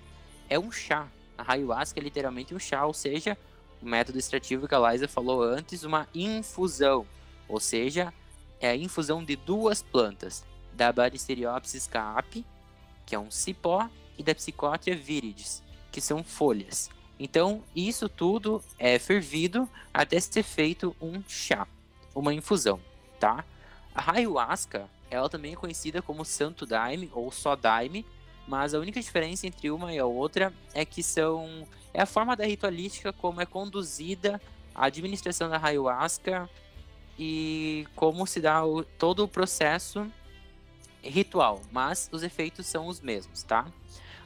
é 0.48 0.58
um 0.58 0.70
chá. 0.70 1.08
A 1.36 1.52
ayahuasca 1.52 1.98
é 1.98 2.02
literalmente 2.02 2.54
um 2.54 2.58
chá, 2.58 2.86
ou 2.86 2.94
seja, 2.94 3.36
o 3.80 3.86
método 3.86 4.18
extrativo 4.18 4.68
que 4.68 4.74
a 4.74 4.92
Liza 4.92 5.08
falou 5.08 5.42
antes, 5.42 5.82
uma 5.82 6.08
infusão 6.14 7.06
ou 7.52 7.60
seja, 7.60 8.12
é 8.60 8.70
a 8.70 8.76
infusão 8.76 9.22
de 9.22 9.36
duas 9.36 9.82
plantas, 9.82 10.42
da 10.74 10.92
Baristeriopsis 10.92 11.86
caapi, 11.86 12.44
que 13.04 13.14
é 13.14 13.18
um 13.18 13.30
cipó, 13.30 13.88
e 14.18 14.22
da 14.22 14.34
Psychotria 14.34 14.96
viridis, 14.96 15.62
que 15.90 16.00
são 16.00 16.22
folhas. 16.22 16.90
Então, 17.18 17.62
isso 17.74 18.08
tudo 18.08 18.62
é 18.78 18.98
fervido 18.98 19.68
até 19.92 20.18
ser 20.18 20.42
feito 20.42 20.94
um 21.00 21.22
chá, 21.28 21.66
uma 22.14 22.34
infusão, 22.34 22.80
tá? 23.18 23.44
A 23.94 24.12
ayahuasca, 24.12 24.88
ela 25.10 25.28
também 25.28 25.52
é 25.52 25.56
conhecida 25.56 26.02
como 26.02 26.24
Santo 26.24 26.66
Daime 26.66 27.10
ou 27.12 27.30
só 27.30 27.54
Daime, 27.54 28.04
mas 28.46 28.74
a 28.74 28.78
única 28.78 29.00
diferença 29.00 29.46
entre 29.46 29.70
uma 29.70 29.92
e 29.92 29.98
a 29.98 30.06
outra 30.06 30.52
é 30.74 30.84
que 30.84 31.02
são 31.02 31.66
é 31.94 32.02
a 32.02 32.06
forma 32.06 32.34
da 32.34 32.46
ritualística 32.46 33.12
como 33.12 33.40
é 33.40 33.46
conduzida 33.46 34.40
a 34.74 34.86
administração 34.86 35.48
da 35.48 35.62
ayahuasca 35.62 36.48
e 37.18 37.86
como 37.94 38.26
se 38.26 38.40
dá 38.40 38.64
o, 38.64 38.82
todo 38.82 39.24
o 39.24 39.28
processo 39.28 40.10
ritual, 41.02 41.60
mas 41.70 42.08
os 42.12 42.22
efeitos 42.22 42.66
são 42.66 42.86
os 42.86 43.00
mesmos, 43.00 43.42
tá? 43.42 43.66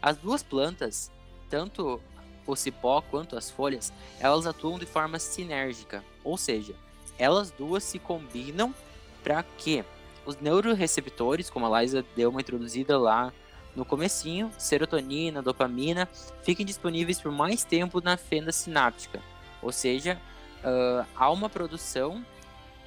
As 0.01 0.17
duas 0.17 0.43
plantas, 0.43 1.11
tanto 1.49 2.01
o 2.47 2.55
cipó 2.55 3.01
quanto 3.03 3.37
as 3.37 3.51
folhas, 3.51 3.93
elas 4.21 4.47
atuam 4.47 4.79
de 4.79 4.87
forma 4.87 5.19
sinérgica, 5.19 6.05
ou 6.23 6.37
seja, 6.37 6.75
elas 7.19 7.51
duas 7.51 7.83
se 7.83 7.99
combinam 7.99 8.75
para 9.23 9.43
que 9.43 9.85
os 10.25 10.37
neuroreceptores, 10.37 11.51
como 11.51 11.73
a 11.73 11.81
Liza 11.81 12.05
deu 12.15 12.31
uma 12.31 12.41
introduzida 12.41 12.99
lá 12.99 13.33
no 13.75 13.85
comecinho, 13.85 14.51
serotonina, 14.59 15.43
dopamina, 15.43 16.09
fiquem 16.43 16.65
disponíveis 16.65 17.21
por 17.21 17.31
mais 17.31 17.63
tempo 17.63 18.01
na 18.01 18.17
fenda 18.17 18.51
sináptica. 18.51 19.21
Ou 19.63 19.71
seja, 19.71 20.21
uh, 20.65 21.07
há 21.15 21.31
uma 21.31 21.49
produção 21.49 22.25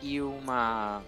e 0.01 0.21
uma 0.21 1.01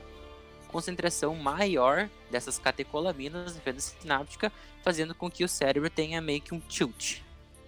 concentração 0.67 1.35
maior 1.35 2.09
dessas 2.31 2.57
catecolaminas 2.57 3.55
na 3.55 3.61
fenda 3.61 3.79
sináptica, 3.79 4.51
fazendo 4.81 5.13
com 5.13 5.29
que 5.29 5.43
o 5.43 5.47
cérebro 5.47 5.89
tenha 5.89 6.21
meio 6.21 6.41
que 6.41 6.53
um 6.53 6.59
tilt, 6.59 7.19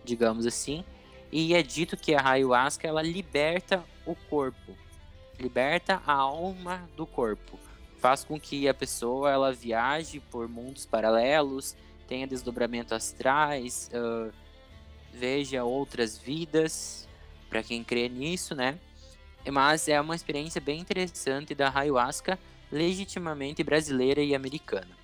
digamos 0.03 0.46
assim. 0.48 0.84
E 1.32 1.53
é 1.53 1.62
dito 1.62 1.98
que 1.98 2.15
a 2.15 2.27
ayahuasca 2.27 2.88
ela 2.88 3.01
liberta 3.01 3.84
o 4.05 4.15
corpo, 4.15 4.75
liberta 5.39 6.01
a 6.05 6.13
alma 6.13 6.88
do 6.96 7.05
corpo, 7.05 7.60
faz 8.00 8.24
com 8.24 8.39
que 8.39 8.67
a 8.67 8.74
pessoa 8.74 9.32
ela 9.32 9.53
viaje 9.53 10.20
por 10.20 10.48
mundos 10.48 10.86
paralelos, 10.86 11.75
tenha 12.08 12.27
desdobramento 12.27 12.93
astrais, 12.93 13.89
uh, 13.93 14.32
veja 15.13 15.63
outras 15.63 16.17
vidas, 16.17 17.08
para 17.50 17.63
quem 17.63 17.84
crê 17.84 18.10
nisso, 18.10 18.55
né? 18.55 18.79
Mas 19.51 19.88
é 19.88 20.00
uma 20.00 20.15
experiência 20.15 20.60
bem 20.60 20.79
interessante 20.79 21.53
da 21.53 21.72
ayahuasca, 21.74 22.39
legitimamente 22.74 23.63
brasileira 23.63 24.22
e 24.22 24.36
americana. 24.36 24.98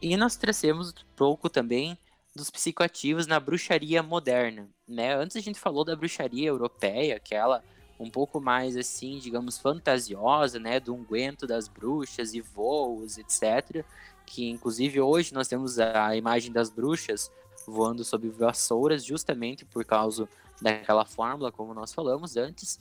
E 0.00 0.16
nós 0.16 0.36
trazemos 0.36 0.90
um 0.90 1.14
pouco 1.16 1.48
também 1.48 1.98
dos 2.34 2.50
psicoativos 2.50 3.26
na 3.26 3.40
bruxaria 3.40 4.02
moderna, 4.02 4.68
né? 4.86 5.14
Antes 5.14 5.36
a 5.36 5.40
gente 5.40 5.58
falou 5.58 5.84
da 5.84 5.96
bruxaria 5.96 6.48
europeia, 6.48 7.16
aquela 7.16 7.62
um 7.98 8.08
pouco 8.08 8.40
mais 8.40 8.76
assim, 8.76 9.18
digamos, 9.18 9.58
fantasiosa, 9.58 10.58
né, 10.58 10.80
do 10.80 10.94
unguento 10.94 11.46
das 11.46 11.68
bruxas 11.68 12.32
e 12.32 12.40
voos, 12.40 13.18
etc 13.18 13.84
que 14.30 14.48
inclusive 14.48 15.00
hoje 15.00 15.34
nós 15.34 15.48
temos 15.48 15.80
a 15.80 16.14
imagem 16.14 16.52
das 16.52 16.70
bruxas 16.70 17.32
voando 17.66 18.04
sob 18.04 18.28
vassouras, 18.28 19.04
justamente 19.04 19.64
por 19.64 19.84
causa 19.84 20.28
daquela 20.62 21.04
fórmula, 21.04 21.50
como 21.50 21.74
nós 21.74 21.92
falamos 21.92 22.36
antes. 22.36 22.78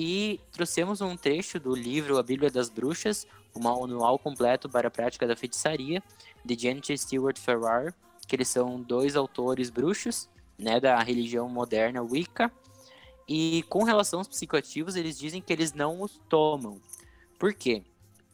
E 0.00 0.38
trouxemos 0.52 1.00
um 1.00 1.16
trecho 1.16 1.58
do 1.58 1.74
livro 1.74 2.18
A 2.18 2.22
Bíblia 2.22 2.52
das 2.52 2.68
Bruxas, 2.68 3.26
o 3.52 3.58
manual 3.58 4.16
completo 4.16 4.68
para 4.68 4.86
a 4.86 4.90
prática 4.92 5.26
da 5.26 5.34
feitiçaria, 5.34 6.00
de 6.44 6.56
Janet 6.56 6.96
Stewart 6.96 7.36
Ferrar, 7.36 7.92
que 8.24 8.36
eles 8.36 8.46
são 8.46 8.80
dois 8.80 9.16
autores 9.16 9.70
bruxos, 9.70 10.28
né, 10.56 10.78
da 10.78 10.96
religião 11.02 11.48
moderna 11.48 12.00
Wicca. 12.00 12.52
E 13.26 13.64
com 13.68 13.82
relação 13.82 14.20
aos 14.20 14.28
psicoativos, 14.28 14.94
eles 14.94 15.18
dizem 15.18 15.42
que 15.42 15.52
eles 15.52 15.72
não 15.72 16.00
os 16.00 16.20
tomam. 16.28 16.80
Por 17.36 17.52
quê? 17.52 17.82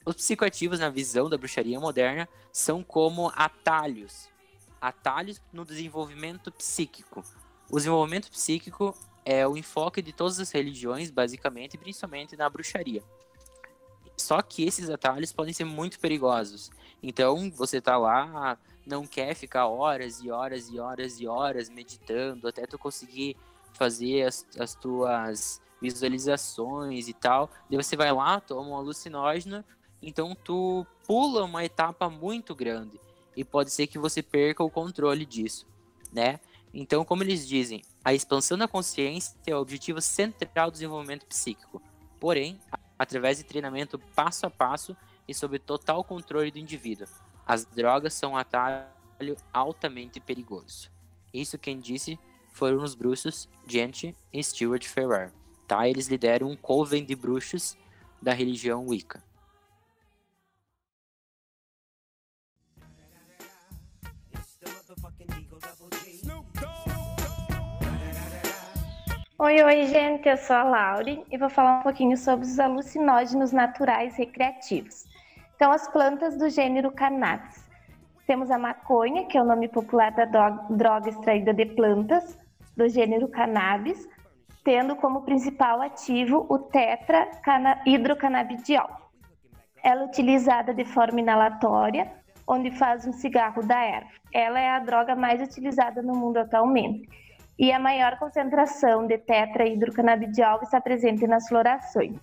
Os 0.04 0.16
psicoativos, 0.16 0.80
na 0.80 0.90
visão 0.90 1.30
da 1.30 1.38
bruxaria 1.38 1.80
moderna, 1.80 2.28
são 2.52 2.83
como 2.83 3.33
atalhos 3.35 4.28
atalhos 4.83 5.40
no 5.50 5.64
desenvolvimento 5.64 6.52
psíquico. 6.52 7.25
O 7.71 7.76
desenvolvimento 7.76 8.30
psíquico 8.30 8.94
é 9.25 9.47
o 9.47 9.57
enfoque 9.57 10.02
de 10.02 10.12
todas 10.12 10.38
as 10.38 10.50
religiões, 10.50 11.10
basicamente, 11.10 11.78
principalmente 11.78 12.37
na 12.37 12.49
bruxaria. 12.49 13.02
Só 14.17 14.41
que 14.43 14.65
esses 14.65 14.91
atalhos 14.91 15.32
podem 15.32 15.52
ser 15.52 15.65
muito 15.65 15.99
perigosos. 15.99 16.71
Então, 17.02 17.50
você 17.50 17.80
tá 17.80 17.97
lá, 17.97 18.58
não 18.87 19.06
quer 19.06 19.34
ficar 19.34 19.67
horas 19.67 20.21
e 20.21 20.30
horas 20.30 20.69
e 20.69 20.78
horas 20.78 21.21
e 21.21 21.26
horas 21.26 21.69
meditando 21.69 22.47
até 22.47 22.67
tu 22.67 22.78
conseguir 22.78 23.37
fazer 23.73 24.23
as, 24.23 24.47
as 24.58 24.75
tuas 24.75 25.60
visualizações 25.80 27.08
e 27.08 27.13
tal. 27.13 27.50
Daí 27.69 27.82
você 27.82 27.97
vai 27.97 28.13
lá, 28.13 28.41
toma 28.41 28.69
um 28.71 28.76
alucinógeno, 28.76 29.65
então 30.00 30.34
tu 30.34 30.87
pula 31.06 31.45
uma 31.45 31.65
etapa 31.65 32.08
muito 32.08 32.54
grande 32.54 33.00
e 33.37 33.45
pode 33.45 33.71
ser 33.71 33.87
que 33.87 33.99
você 33.99 34.23
perca 34.23 34.63
o 34.63 34.71
controle 34.71 35.26
disso, 35.26 35.67
né? 36.13 36.39
Então, 36.76 37.04
como 37.04 37.23
eles 37.23 37.47
dizem, 37.47 37.82
a 38.04 38.13
expansão 38.13 38.58
da 38.58 38.67
consciência 38.67 39.37
é 39.47 39.54
o 39.54 39.60
objetivo 39.60 40.00
central 40.00 40.71
do 40.71 40.75
desenvolvimento 40.75 41.25
psíquico. 41.25 41.80
Porém, 42.19 42.58
através 42.99 43.39
de 43.39 43.45
treinamento 43.45 43.97
passo 43.99 44.45
a 44.45 44.50
passo 44.50 44.97
e 45.28 45.32
sob 45.32 45.56
total 45.60 46.02
controle 46.02 46.50
do 46.50 46.58
indivíduo. 46.58 47.06
As 47.47 47.65
drogas 47.65 48.15
são 48.15 48.32
um 48.32 48.37
atalho 48.37 48.87
altamente 49.52 50.19
perigoso. 50.19 50.91
Isso 51.32 51.58
quem 51.58 51.78
disse 51.78 52.19
foram 52.52 52.82
os 52.82 52.95
bruxos 52.95 53.49
Gente 53.67 54.17
e 54.32 54.43
Stuart 54.43 54.84
Ferrar. 54.87 55.32
Tá? 55.69 55.89
Eles 55.89 56.08
lideram 56.08 56.50
um 56.50 56.56
coven 56.56 57.04
de 57.04 57.15
bruxos 57.15 57.76
da 58.21 58.32
religião 58.32 58.87
Wicca. 58.87 59.23
Oi, 69.36 69.60
oi, 69.64 69.86
gente. 69.86 70.28
Eu 70.28 70.36
sou 70.36 70.54
a 70.54 70.62
Laure 70.62 71.25
e 71.28 71.36
vou 71.36 71.50
falar 71.50 71.80
um 71.80 71.82
pouquinho 71.82 72.16
sobre 72.16 72.47
os 72.47 72.60
alucinógenos 72.60 73.50
naturais 73.50 74.16
recreativos. 74.16 75.06
Então, 75.56 75.73
as 75.73 75.88
plantas 75.88 76.38
do 76.38 76.49
gênero 76.49 76.92
cannabis. 76.92 77.68
Temos 78.28 78.49
a 78.49 78.56
maconha, 78.56 79.26
que 79.26 79.36
é 79.36 79.42
o 79.42 79.44
nome 79.44 79.66
popular 79.66 80.12
da 80.12 80.50
droga 80.70 81.08
extraída 81.08 81.52
de 81.52 81.66
plantas 81.66 82.38
do 82.76 82.88
gênero 82.88 83.26
cannabis, 83.26 84.08
tendo 84.62 84.94
como 84.94 85.23
principal 85.23 85.82
ativo 85.82 86.47
o 86.49 86.56
tetra-hidrocannabidiol. 86.56 88.88
Ela 89.82 90.02
é 90.02 90.04
utilizada 90.04 90.73
de 90.73 90.84
forma 90.84 91.18
inalatória, 91.18 92.08
onde 92.47 92.70
faz 92.70 93.04
um 93.04 93.12
cigarro 93.12 93.66
da 93.66 93.82
erva. 93.82 94.12
Ela 94.32 94.60
é 94.60 94.70
a 94.70 94.78
droga 94.78 95.16
mais 95.16 95.42
utilizada 95.42 96.00
no 96.02 96.14
mundo 96.14 96.36
atualmente 96.36 97.24
e 97.58 97.73
a 97.73 97.78
maior 97.78 98.19
concentração 98.19 99.06
de 99.06 99.19
tetrahidrocannabidiol 99.19 100.60
está 100.62 100.80
presente 100.80 101.26
nas 101.26 101.49
florações. 101.49 102.19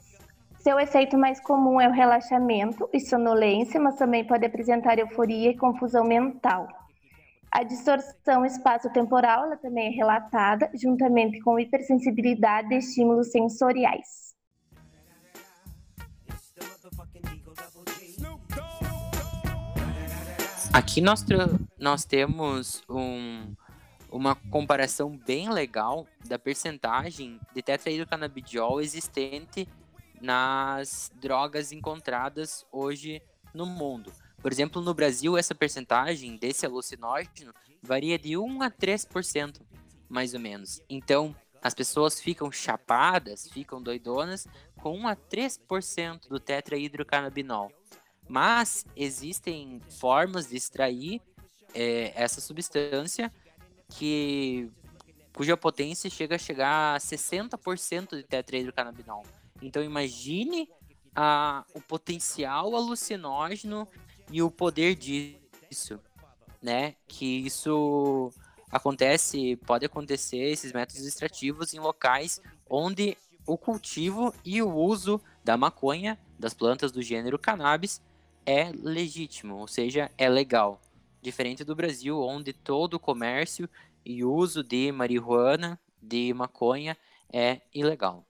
Seu 0.60 0.80
efeito 0.80 1.18
mais 1.18 1.40
comum 1.40 1.82
é 1.82 1.88
o 1.88 1.92
relaxamento 1.92 2.88
e 2.94 3.00
sonolência, 3.00 3.80
mas 3.80 3.96
também 3.96 4.26
pode 4.26 4.46
apresentar 4.46 5.00
euforia 5.00 5.52
e 5.52 5.58
confusão 5.58 6.04
mental. 6.04 6.68
A 7.52 7.64
distorção 7.64 8.46
espaço-temporal 8.46 9.58
também 9.58 9.88
é 9.88 9.90
relatada, 9.90 10.70
juntamente 10.76 11.40
com 11.42 11.60
hipersensibilidade 11.60 12.70
de 12.70 12.76
estímulos 12.76 13.32
sensoriais. 13.32 14.32
Aqui 20.72 21.02
nós, 21.02 21.26
nós 21.78 22.06
temos 22.06 22.82
um, 22.90 23.54
uma 24.12 24.36
comparação 24.36 25.18
bem 25.18 25.50
legal 25.50 26.06
da 26.26 26.38
percentagem 26.38 27.40
de 27.56 27.62
tetrahidrocannabidiol 27.62 28.82
existente 28.82 29.68
nas 30.20 31.12
drogas 31.16 31.72
encontradas 31.72 32.66
hoje 32.72 33.22
no 33.54 33.66
mundo. 33.66 34.12
Por 34.42 34.52
exemplo, 34.52 34.82
no 34.82 34.94
Brasil, 34.94 35.38
essa 35.38 35.56
percentagem 35.56 36.36
desse 36.36 36.66
alucinógeno 36.66 37.54
varia 37.82 38.20
de 38.20 38.38
1 38.38 38.62
a 38.62 38.70
3%, 38.70 39.62
mais 40.10 40.34
ou 40.34 40.40
menos. 40.40 40.82
Então, 40.90 41.36
as 41.62 41.74
pessoas 41.74 42.20
ficam 42.20 42.52
chapadas, 42.52 43.48
ficam 43.50 43.82
doidonas 43.82 44.48
com 44.78 44.98
1 44.98 45.08
a 45.08 45.16
3% 45.16 46.28
do 46.28 46.40
tetrahidrocannabinol. 46.40 47.72
Mas 48.28 48.86
existem 48.96 49.80
formas 50.00 50.50
de 50.50 50.58
extrair 50.58 51.22
é, 51.74 52.12
essa 52.16 52.42
substância 52.42 53.32
que 53.92 54.70
cuja 55.34 55.56
potência 55.56 56.10
chega 56.10 56.36
a 56.36 56.40
chegar 56.40 56.96
a 56.96 57.00
60% 57.00 58.16
de 58.16 58.24
tetrahidrocannabinol. 58.24 59.24
Então 59.62 59.84
imagine 59.84 60.70
a, 61.16 61.64
o 61.74 61.82
potencial 61.82 62.76
alucinógeno 62.76 63.88
e 64.30 64.42
o 64.42 64.50
poder 64.50 64.96
disso, 64.96 66.00
né? 66.62 66.96
Que 67.08 67.46
isso 67.46 68.32
acontece, 68.72 69.58
pode 69.58 69.86
acontecer 69.86 70.52
esses 70.52 70.72
métodos 70.72 71.06
extrativos 71.06 71.74
em 71.74 71.80
locais 71.80 72.42
onde 72.70 73.18
o 73.46 73.58
cultivo 73.58 74.34
e 74.46 74.62
o 74.62 74.74
uso 74.74 75.22
da 75.44 75.58
maconha, 75.58 76.18
das 76.40 76.54
plantas 76.54 76.92
do 76.92 77.02
gênero 77.02 77.38
cannabis, 77.38 78.02
é 78.46 78.72
legítimo, 78.72 79.58
ou 79.58 79.68
seja, 79.68 80.10
é 80.18 80.30
legal. 80.30 80.80
Diferente 81.22 81.64
do 81.64 81.76
Brasil, 81.76 82.20
onde 82.20 82.52
todo 82.52 82.96
o 82.96 83.00
comércio 83.00 83.70
e 84.04 84.24
uso 84.24 84.64
de 84.64 84.92
marihuana, 84.92 85.80
de 86.02 86.34
maconha, 86.34 86.98
é 87.32 87.62
ilegal. 87.74 88.26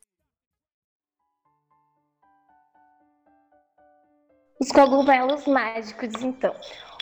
Os 4.60 4.72
cogumelos 4.72 5.48
mágicos, 5.48 6.22
então. 6.22 6.54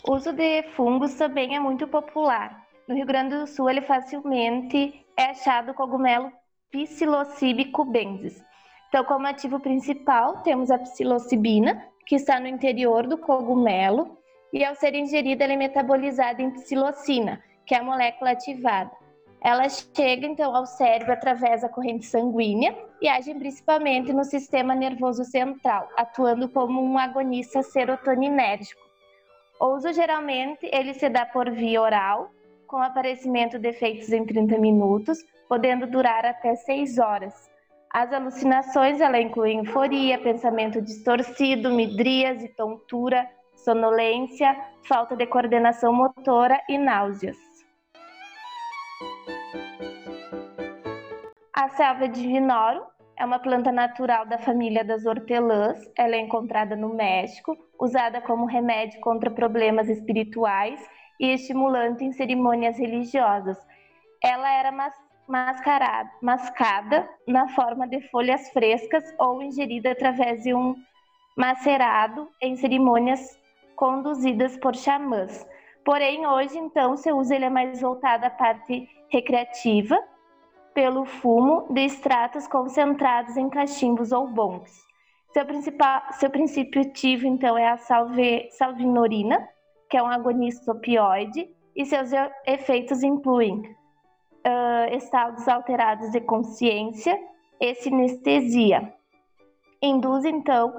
O 0.07 0.15
uso 0.15 0.31
de 0.31 0.63
fungos 0.75 1.15
também 1.15 1.55
é 1.55 1.59
muito 1.59 1.87
popular. 1.87 2.65
No 2.87 2.95
Rio 2.95 3.05
Grande 3.05 3.37
do 3.37 3.47
Sul, 3.47 3.69
ele 3.69 3.81
facilmente 3.81 5.05
é 5.17 5.31
achado 5.31 5.71
o 5.71 5.73
cogumelo 5.73 6.31
Psilocybe 6.71 7.65
cubensis. 7.65 8.41
Então, 8.87 9.03
como 9.03 9.27
ativo 9.27 9.59
principal, 9.59 10.41
temos 10.43 10.71
a 10.71 10.79
psilocibina, 10.79 11.83
que 12.05 12.15
está 12.15 12.39
no 12.39 12.47
interior 12.47 13.05
do 13.05 13.17
cogumelo, 13.17 14.18
e 14.51 14.63
ao 14.63 14.75
ser 14.75 14.95
ingerida, 14.95 15.43
ela 15.43 15.53
é 15.53 15.57
metabolizada 15.57 16.41
em 16.41 16.51
psilocina, 16.51 17.41
que 17.65 17.75
é 17.75 17.79
a 17.79 17.83
molécula 17.83 18.31
ativada. 18.31 18.91
Ela 19.41 19.69
chega 19.69 20.27
então 20.27 20.53
ao 20.53 20.65
cérebro 20.65 21.13
através 21.13 21.61
da 21.61 21.69
corrente 21.69 22.05
sanguínea 22.05 22.75
e 23.01 23.07
age 23.07 23.33
principalmente 23.33 24.11
no 24.11 24.23
sistema 24.23 24.75
nervoso 24.75 25.23
central, 25.23 25.87
atuando 25.95 26.49
como 26.49 26.83
um 26.83 26.97
agonista 26.97 27.63
serotoninérgico. 27.63 28.81
O 29.59 29.75
uso 29.75 29.93
geralmente 29.93 30.69
ele 30.73 30.93
se 30.93 31.07
dá 31.09 31.25
por 31.25 31.49
via 31.51 31.81
oral, 31.81 32.31
com 32.67 32.77
aparecimento 32.77 33.57
de 33.57 33.69
efeitos 33.69 34.11
em 34.11 34.25
30 34.25 34.57
minutos, 34.57 35.19
podendo 35.47 35.87
durar 35.87 36.25
até 36.25 36.55
6 36.55 36.97
horas. 36.99 37.49
As 37.91 38.13
alucinações 38.13 39.01
ela 39.01 39.19
incluem 39.19 39.59
euforia, 39.59 40.19
pensamento 40.19 40.81
distorcido, 40.81 41.71
midríase, 41.71 42.49
tontura, 42.49 43.27
sonolência, 43.63 44.55
falta 44.87 45.15
de 45.15 45.25
coordenação 45.27 45.93
motora 45.93 46.59
e 46.69 46.77
náuseas. 46.77 47.37
A 51.53 51.69
selva 51.69 52.07
de 52.07 52.25
vinoro 52.25 52.83
é 53.17 53.25
uma 53.25 53.39
planta 53.39 53.71
natural 53.71 54.25
da 54.25 54.37
família 54.37 54.83
das 54.83 55.05
hortelãs. 55.05 55.77
Ela 55.97 56.15
é 56.15 56.19
encontrada 56.19 56.75
no 56.75 56.95
México, 56.95 57.57
usada 57.77 58.21
como 58.21 58.45
remédio 58.45 58.99
contra 59.01 59.29
problemas 59.29 59.89
espirituais 59.89 60.79
e 61.19 61.33
estimulante 61.33 62.03
em 62.03 62.13
cerimônias 62.13 62.77
religiosas. 62.77 63.57
Ela 64.23 64.49
era 64.53 64.71
mascarada, 65.27 66.09
mascada 66.21 67.09
na 67.27 67.49
forma 67.49 67.87
de 67.87 68.01
folhas 68.09 68.49
frescas 68.51 69.03
ou 69.19 69.41
ingerida 69.41 69.91
através 69.91 70.43
de 70.43 70.53
um 70.53 70.75
macerado 71.37 72.29
em 72.41 72.55
cerimônias 72.55 73.38
conduzidas 73.79 74.57
por 74.57 74.75
xamãs. 74.75 75.47
Porém, 75.85 76.27
hoje, 76.27 76.57
então, 76.57 76.97
seu 76.97 77.17
uso 77.17 77.33
ele 77.33 77.45
é 77.45 77.49
mais 77.49 77.79
voltado 77.79 78.25
à 78.25 78.29
parte 78.29 78.89
recreativa 79.07 79.97
pelo 80.73 81.05
fumo 81.05 81.65
de 81.71 81.85
extratos 81.85 82.45
concentrados 82.45 83.37
em 83.37 83.49
cachimbos 83.49 84.11
ou 84.11 84.27
bongs. 84.27 84.85
Seu, 85.31 85.45
principal, 85.45 86.01
seu 86.11 86.29
princípio 86.29 86.81
ativo, 86.81 87.25
então, 87.25 87.57
é 87.57 87.69
a 87.69 87.77
salve, 87.77 88.49
salvinorina, 88.51 89.47
que 89.89 89.95
é 89.95 90.03
um 90.03 90.07
agonista 90.07 90.73
opioide, 90.73 91.49
e 91.73 91.85
seus 91.85 92.11
efeitos 92.45 93.01
incluem 93.01 93.61
uh, 93.61 94.93
estados 94.93 95.47
alterados 95.47 96.11
de 96.11 96.19
consciência 96.19 97.17
e 97.61 97.73
sinestesia. 97.75 98.93
Induz, 99.81 100.25
então, 100.25 100.73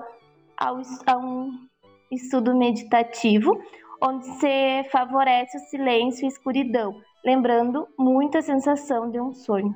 ao, 0.58 0.82
a 1.06 1.16
um 1.16 1.69
estudo 2.10 2.56
meditativo, 2.56 3.60
onde 4.02 4.26
se 4.38 4.84
favorece 4.90 5.56
o 5.56 5.60
silêncio 5.68 6.24
e 6.24 6.28
escuridão, 6.28 7.00
lembrando 7.24 7.86
muito 7.98 8.38
a 8.38 8.42
sensação 8.42 9.10
de 9.10 9.20
um 9.20 9.32
sonho. 9.32 9.74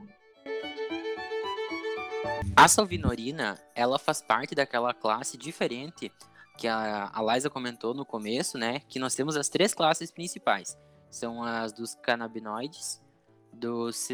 A 2.56 2.68
salvinorina, 2.68 3.58
ela 3.74 3.98
faz 3.98 4.22
parte 4.22 4.54
daquela 4.54 4.94
classe 4.94 5.36
diferente 5.36 6.10
que 6.56 6.68
a, 6.68 7.10
a 7.12 7.34
Liza 7.34 7.50
comentou 7.50 7.92
no 7.92 8.06
começo, 8.06 8.56
né? 8.56 8.80
Que 8.88 8.98
nós 8.98 9.14
temos 9.14 9.36
as 9.36 9.48
três 9.48 9.74
classes 9.74 10.10
principais. 10.10 10.78
São 11.10 11.42
as 11.42 11.72
dos 11.72 11.94
canabinoides, 11.96 13.02
dos 13.52 14.08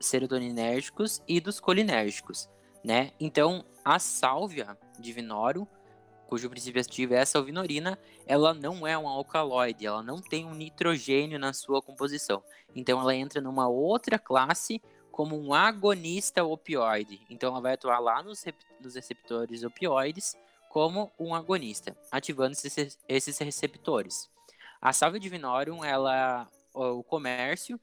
serotoninérgicos 0.00 1.22
e 1.26 1.40
dos 1.40 1.60
colinérgicos, 1.60 2.48
né? 2.84 3.12
Então, 3.18 3.64
a 3.84 3.98
sálvia 3.98 4.76
de 4.98 5.12
vinoro, 5.12 5.66
cujo 6.28 6.50
princípio 6.50 6.80
ativo 6.80 7.14
é 7.14 7.20
a 7.20 7.26
salvinorina, 7.26 7.98
ela 8.26 8.52
não 8.52 8.86
é 8.86 8.96
um 8.96 9.08
alcaloide, 9.08 9.86
ela 9.86 10.02
não 10.02 10.20
tem 10.20 10.44
um 10.44 10.54
nitrogênio 10.54 11.38
na 11.38 11.52
sua 11.52 11.80
composição. 11.80 12.44
Então, 12.76 13.00
ela 13.00 13.14
entra 13.14 13.40
numa 13.40 13.66
outra 13.66 14.18
classe 14.18 14.80
como 15.18 15.36
um 15.36 15.52
agonista 15.52 16.44
opioide. 16.44 17.20
Então 17.28 17.50
ela 17.50 17.60
vai 17.60 17.74
atuar 17.74 17.98
lá 17.98 18.22
nos, 18.22 18.44
nos 18.80 18.94
receptores 18.94 19.64
opioides 19.64 20.36
como 20.68 21.10
um 21.18 21.34
agonista, 21.34 21.96
ativando 22.12 22.52
esses, 22.52 22.96
esses 23.08 23.36
receptores. 23.38 24.30
A 24.80 24.92
salvia 24.92 25.18
divinorum, 25.18 25.82
ela, 25.82 26.46
o 26.72 27.02
comércio 27.02 27.80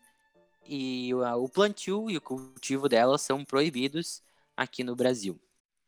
e 0.66 1.14
o 1.14 1.50
plantio 1.50 2.10
e 2.10 2.16
o 2.16 2.22
cultivo 2.22 2.88
dela 2.88 3.18
são 3.18 3.44
proibidos 3.44 4.24
aqui 4.56 4.82
no 4.82 4.96
Brasil. 4.96 5.38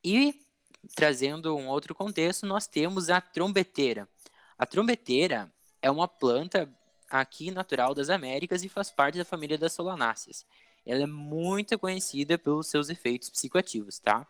E 0.04 0.46
trazendo 0.96 1.56
um 1.56 1.68
outro 1.68 1.94
contexto, 1.94 2.46
nós 2.46 2.68
temos 2.68 3.10
a 3.10 3.22
trombeteira. 3.22 4.08
A 4.58 4.66
trombeteira 4.66 5.52
é 5.82 5.90
uma 5.90 6.08
planta 6.08 6.70
aqui 7.10 7.52
natural 7.52 7.94
das 7.94 8.10
Américas 8.10 8.64
e 8.64 8.70
faz 8.70 8.92
parte 8.92 9.18
da 9.18 9.26
família 9.26 9.58
das 9.58 9.74
solanáceas 9.74 10.46
ela 10.88 11.04
é 11.04 11.08
muito 11.08 11.78
conhecida 11.78 12.38
pelos 12.38 12.68
seus 12.68 12.90
efeitos 12.90 13.30
psicoativos, 13.30 14.00
tá? 14.00 14.26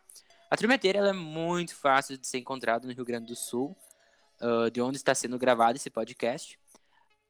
A 0.50 0.58
tremedeira 0.58 0.98
ela 0.98 1.10
é 1.10 1.14
muito 1.14 1.76
fácil 1.76 2.18
de 2.18 2.26
ser 2.26 2.40
encontrada 2.40 2.88
no 2.88 2.94
Rio 2.94 3.06
Grande 3.06 3.28
do 3.28 3.36
Sul, 3.36 3.78
uh, 4.42 4.72
de 4.72 4.82
onde 4.82 4.98
está 4.98 5.14
sendo 5.14 5.38
gravado 5.38 5.76
esse 5.76 5.90
podcast. 5.90 6.60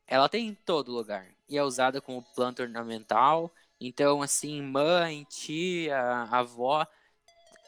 Ela 0.08 0.30
tem 0.30 0.48
em 0.48 0.54
todo 0.54 0.94
lugar 0.94 1.28
e 1.50 1.58
é 1.58 1.64
usada 1.64 2.00
como 2.00 2.24
planta 2.36 2.64
ornamental. 2.64 3.54
Então, 3.82 4.22
assim, 4.22 4.62
mãe, 4.62 5.26
tia, 5.30 6.00
avó, 6.32 6.88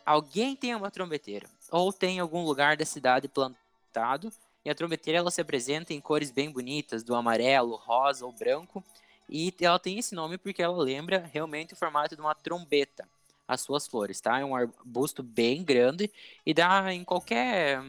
alguém 0.09 0.55
tem 0.55 0.73
uma 0.73 0.89
trombeteira 0.89 1.47
ou 1.71 1.93
tem 1.93 2.17
em 2.17 2.19
algum 2.19 2.43
lugar 2.43 2.75
da 2.75 2.85
cidade 2.85 3.27
plantado. 3.27 4.31
E 4.65 4.69
a 4.69 4.75
trombeteira 4.75 5.19
ela 5.19 5.31
se 5.31 5.39
apresenta 5.39 5.93
em 5.93 6.01
cores 6.01 6.31
bem 6.31 6.51
bonitas, 6.51 7.03
do 7.03 7.15
amarelo, 7.15 7.75
rosa 7.75 8.25
ou 8.25 8.33
branco 8.33 8.83
e 9.29 9.53
ela 9.61 9.77
tem 9.77 9.99
esse 9.99 10.15
nome 10.15 10.37
porque 10.37 10.61
ela 10.61 10.77
lembra 10.77 11.29
realmente 11.31 11.73
o 11.73 11.77
formato 11.77 12.15
de 12.15 12.21
uma 12.21 12.33
trombeta, 12.33 13.07
as 13.47 13.61
suas 13.61 13.87
flores, 13.87 14.19
tá? 14.19 14.39
É 14.39 14.45
um 14.45 14.55
arbusto 14.55 15.21
bem 15.21 15.63
grande 15.63 16.11
e 16.43 16.53
dá 16.53 16.91
em 16.91 17.03
qualquer 17.03 17.79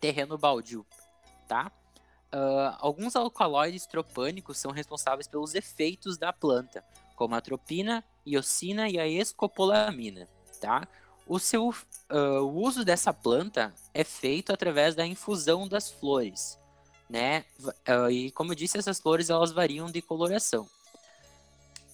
terreno 0.00 0.36
baldio, 0.36 0.84
tá? 1.46 1.70
Uh, 2.34 2.76
alguns 2.80 3.14
alcaloides 3.14 3.86
tropânicos 3.86 4.58
são 4.58 4.72
responsáveis 4.72 5.28
pelos 5.28 5.54
efeitos 5.54 6.18
da 6.18 6.32
planta, 6.32 6.84
como 7.14 7.34
a 7.34 7.40
tropina, 7.40 8.04
iocina 8.26 8.88
e 8.88 8.98
a 8.98 9.06
escopolamina, 9.06 10.28
tá? 10.60 10.86
O 11.28 11.38
seu 11.38 11.68
uh, 11.68 12.40
o 12.40 12.62
uso 12.62 12.82
dessa 12.86 13.12
planta 13.12 13.74
é 13.92 14.02
feito 14.02 14.50
através 14.50 14.94
da 14.94 15.06
infusão 15.06 15.68
das 15.68 15.90
flores, 15.90 16.58
né? 17.08 17.44
Uh, 17.86 18.10
e 18.10 18.30
como 18.30 18.52
eu 18.52 18.56
disse, 18.56 18.78
essas 18.78 18.98
flores 18.98 19.28
elas 19.28 19.52
variam 19.52 19.90
de 19.90 20.00
coloração. 20.00 20.66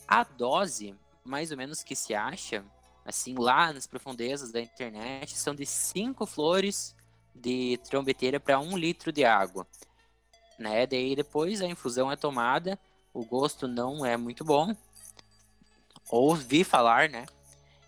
A 0.07 0.23
dose, 0.23 0.94
mais 1.25 1.51
ou 1.51 1.57
menos 1.57 1.83
que 1.83 1.97
se 1.97 2.14
acha, 2.14 2.64
assim, 3.05 3.35
lá 3.37 3.73
nas 3.73 3.88
profundezas 3.88 4.53
da 4.53 4.61
internet, 4.61 5.37
são 5.37 5.53
de 5.53 5.66
5 5.66 6.25
flores 6.27 6.94
de 7.35 7.81
trombeteira 7.88 8.38
para 8.38 8.61
1 8.61 8.62
um 8.62 8.79
litro 8.79 9.11
de 9.11 9.25
água. 9.25 9.66
Né? 10.57 10.87
Daí 10.87 11.16
depois 11.16 11.61
a 11.61 11.66
infusão 11.66 12.12
é 12.12 12.14
tomada, 12.14 12.79
o 13.12 13.25
gosto 13.25 13.66
não 13.66 14.07
é 14.07 14.16
muito 14.16 14.44
bom. 14.44 14.77
Ouvi 16.09 16.62
falar, 16.62 17.09
né? 17.09 17.27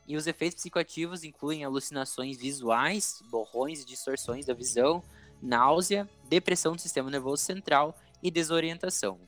E 0.07 0.17
os 0.17 0.27
efeitos 0.27 0.57
psicoativos 0.57 1.25
incluem 1.25 1.65
alucinações 1.65 2.37
visuais, 2.37 3.23
borrões 3.31 3.83
e 3.83 3.87
distorções 3.87 4.47
da 4.47 4.55
visão, 4.55 5.03
náusea, 5.43 6.09
depressão 6.29 6.75
do 6.75 6.81
sistema 6.81 7.11
nervoso 7.11 7.43
central 7.43 7.97
e 8.23 8.31
desorientação. 8.31 9.19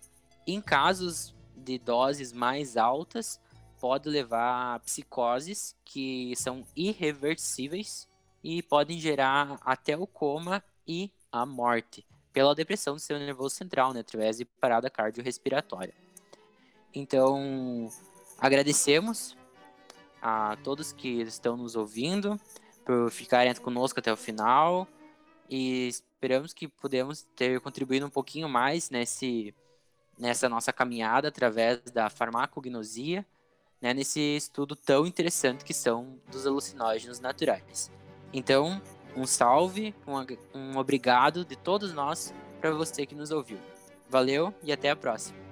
Em 0.46 0.60
casos 0.60 1.34
de 1.56 1.78
doses 1.78 2.32
mais 2.32 2.76
altas, 2.76 3.40
pode 3.80 4.08
levar 4.08 4.74
a 4.74 4.78
psicoses 4.80 5.76
que 5.84 6.34
são 6.36 6.64
irreversíveis 6.74 8.08
e 8.42 8.62
podem 8.62 8.98
gerar 8.98 9.58
até 9.64 9.96
o 9.96 10.06
coma 10.06 10.62
e 10.86 11.10
a 11.30 11.44
morte 11.44 12.06
pela 12.32 12.54
depressão 12.54 12.94
do 12.94 13.00
sistema 13.00 13.20
nervoso 13.20 13.54
central, 13.54 13.92
né, 13.92 14.00
através 14.00 14.38
de 14.38 14.44
parada 14.44 14.88
cardiorrespiratória. 14.88 15.94
Então, 16.94 17.90
agradecemos 18.38 19.36
a 20.20 20.56
todos 20.62 20.92
que 20.92 21.20
estão 21.22 21.56
nos 21.56 21.76
ouvindo 21.76 22.38
por 22.84 23.10
ficarem 23.10 23.54
conosco 23.56 24.00
até 24.00 24.12
o 24.12 24.16
final. 24.16 24.88
e 25.50 25.88
esperamos 25.88 26.52
que 26.52 26.68
podemos 26.68 27.22
ter 27.36 27.60
contribuído 27.60 28.04
um 28.04 28.10
pouquinho 28.10 28.48
mais 28.48 28.90
nesse, 28.90 29.54
nessa 30.18 30.48
nossa 30.48 30.72
caminhada 30.72 31.28
através 31.28 31.80
da 31.92 32.10
farmacognosia, 32.10 33.24
né, 33.80 33.94
nesse 33.94 34.20
estudo 34.36 34.76
tão 34.76 35.06
interessante 35.06 35.64
que 35.64 35.72
são 35.72 36.18
dos 36.30 36.46
alucinógenos 36.46 37.20
naturais. 37.20 37.90
Então, 38.32 38.82
um 39.16 39.26
salve, 39.26 39.94
um, 40.06 40.58
um 40.58 40.76
obrigado 40.76 41.44
de 41.44 41.56
todos 41.56 41.94
nós 41.94 42.34
para 42.60 42.72
você 42.72 43.06
que 43.06 43.14
nos 43.14 43.30
ouviu. 43.30 43.58
Valeu 44.08 44.52
e 44.62 44.72
até 44.72 44.90
a 44.90 44.96
próxima. 44.96 45.47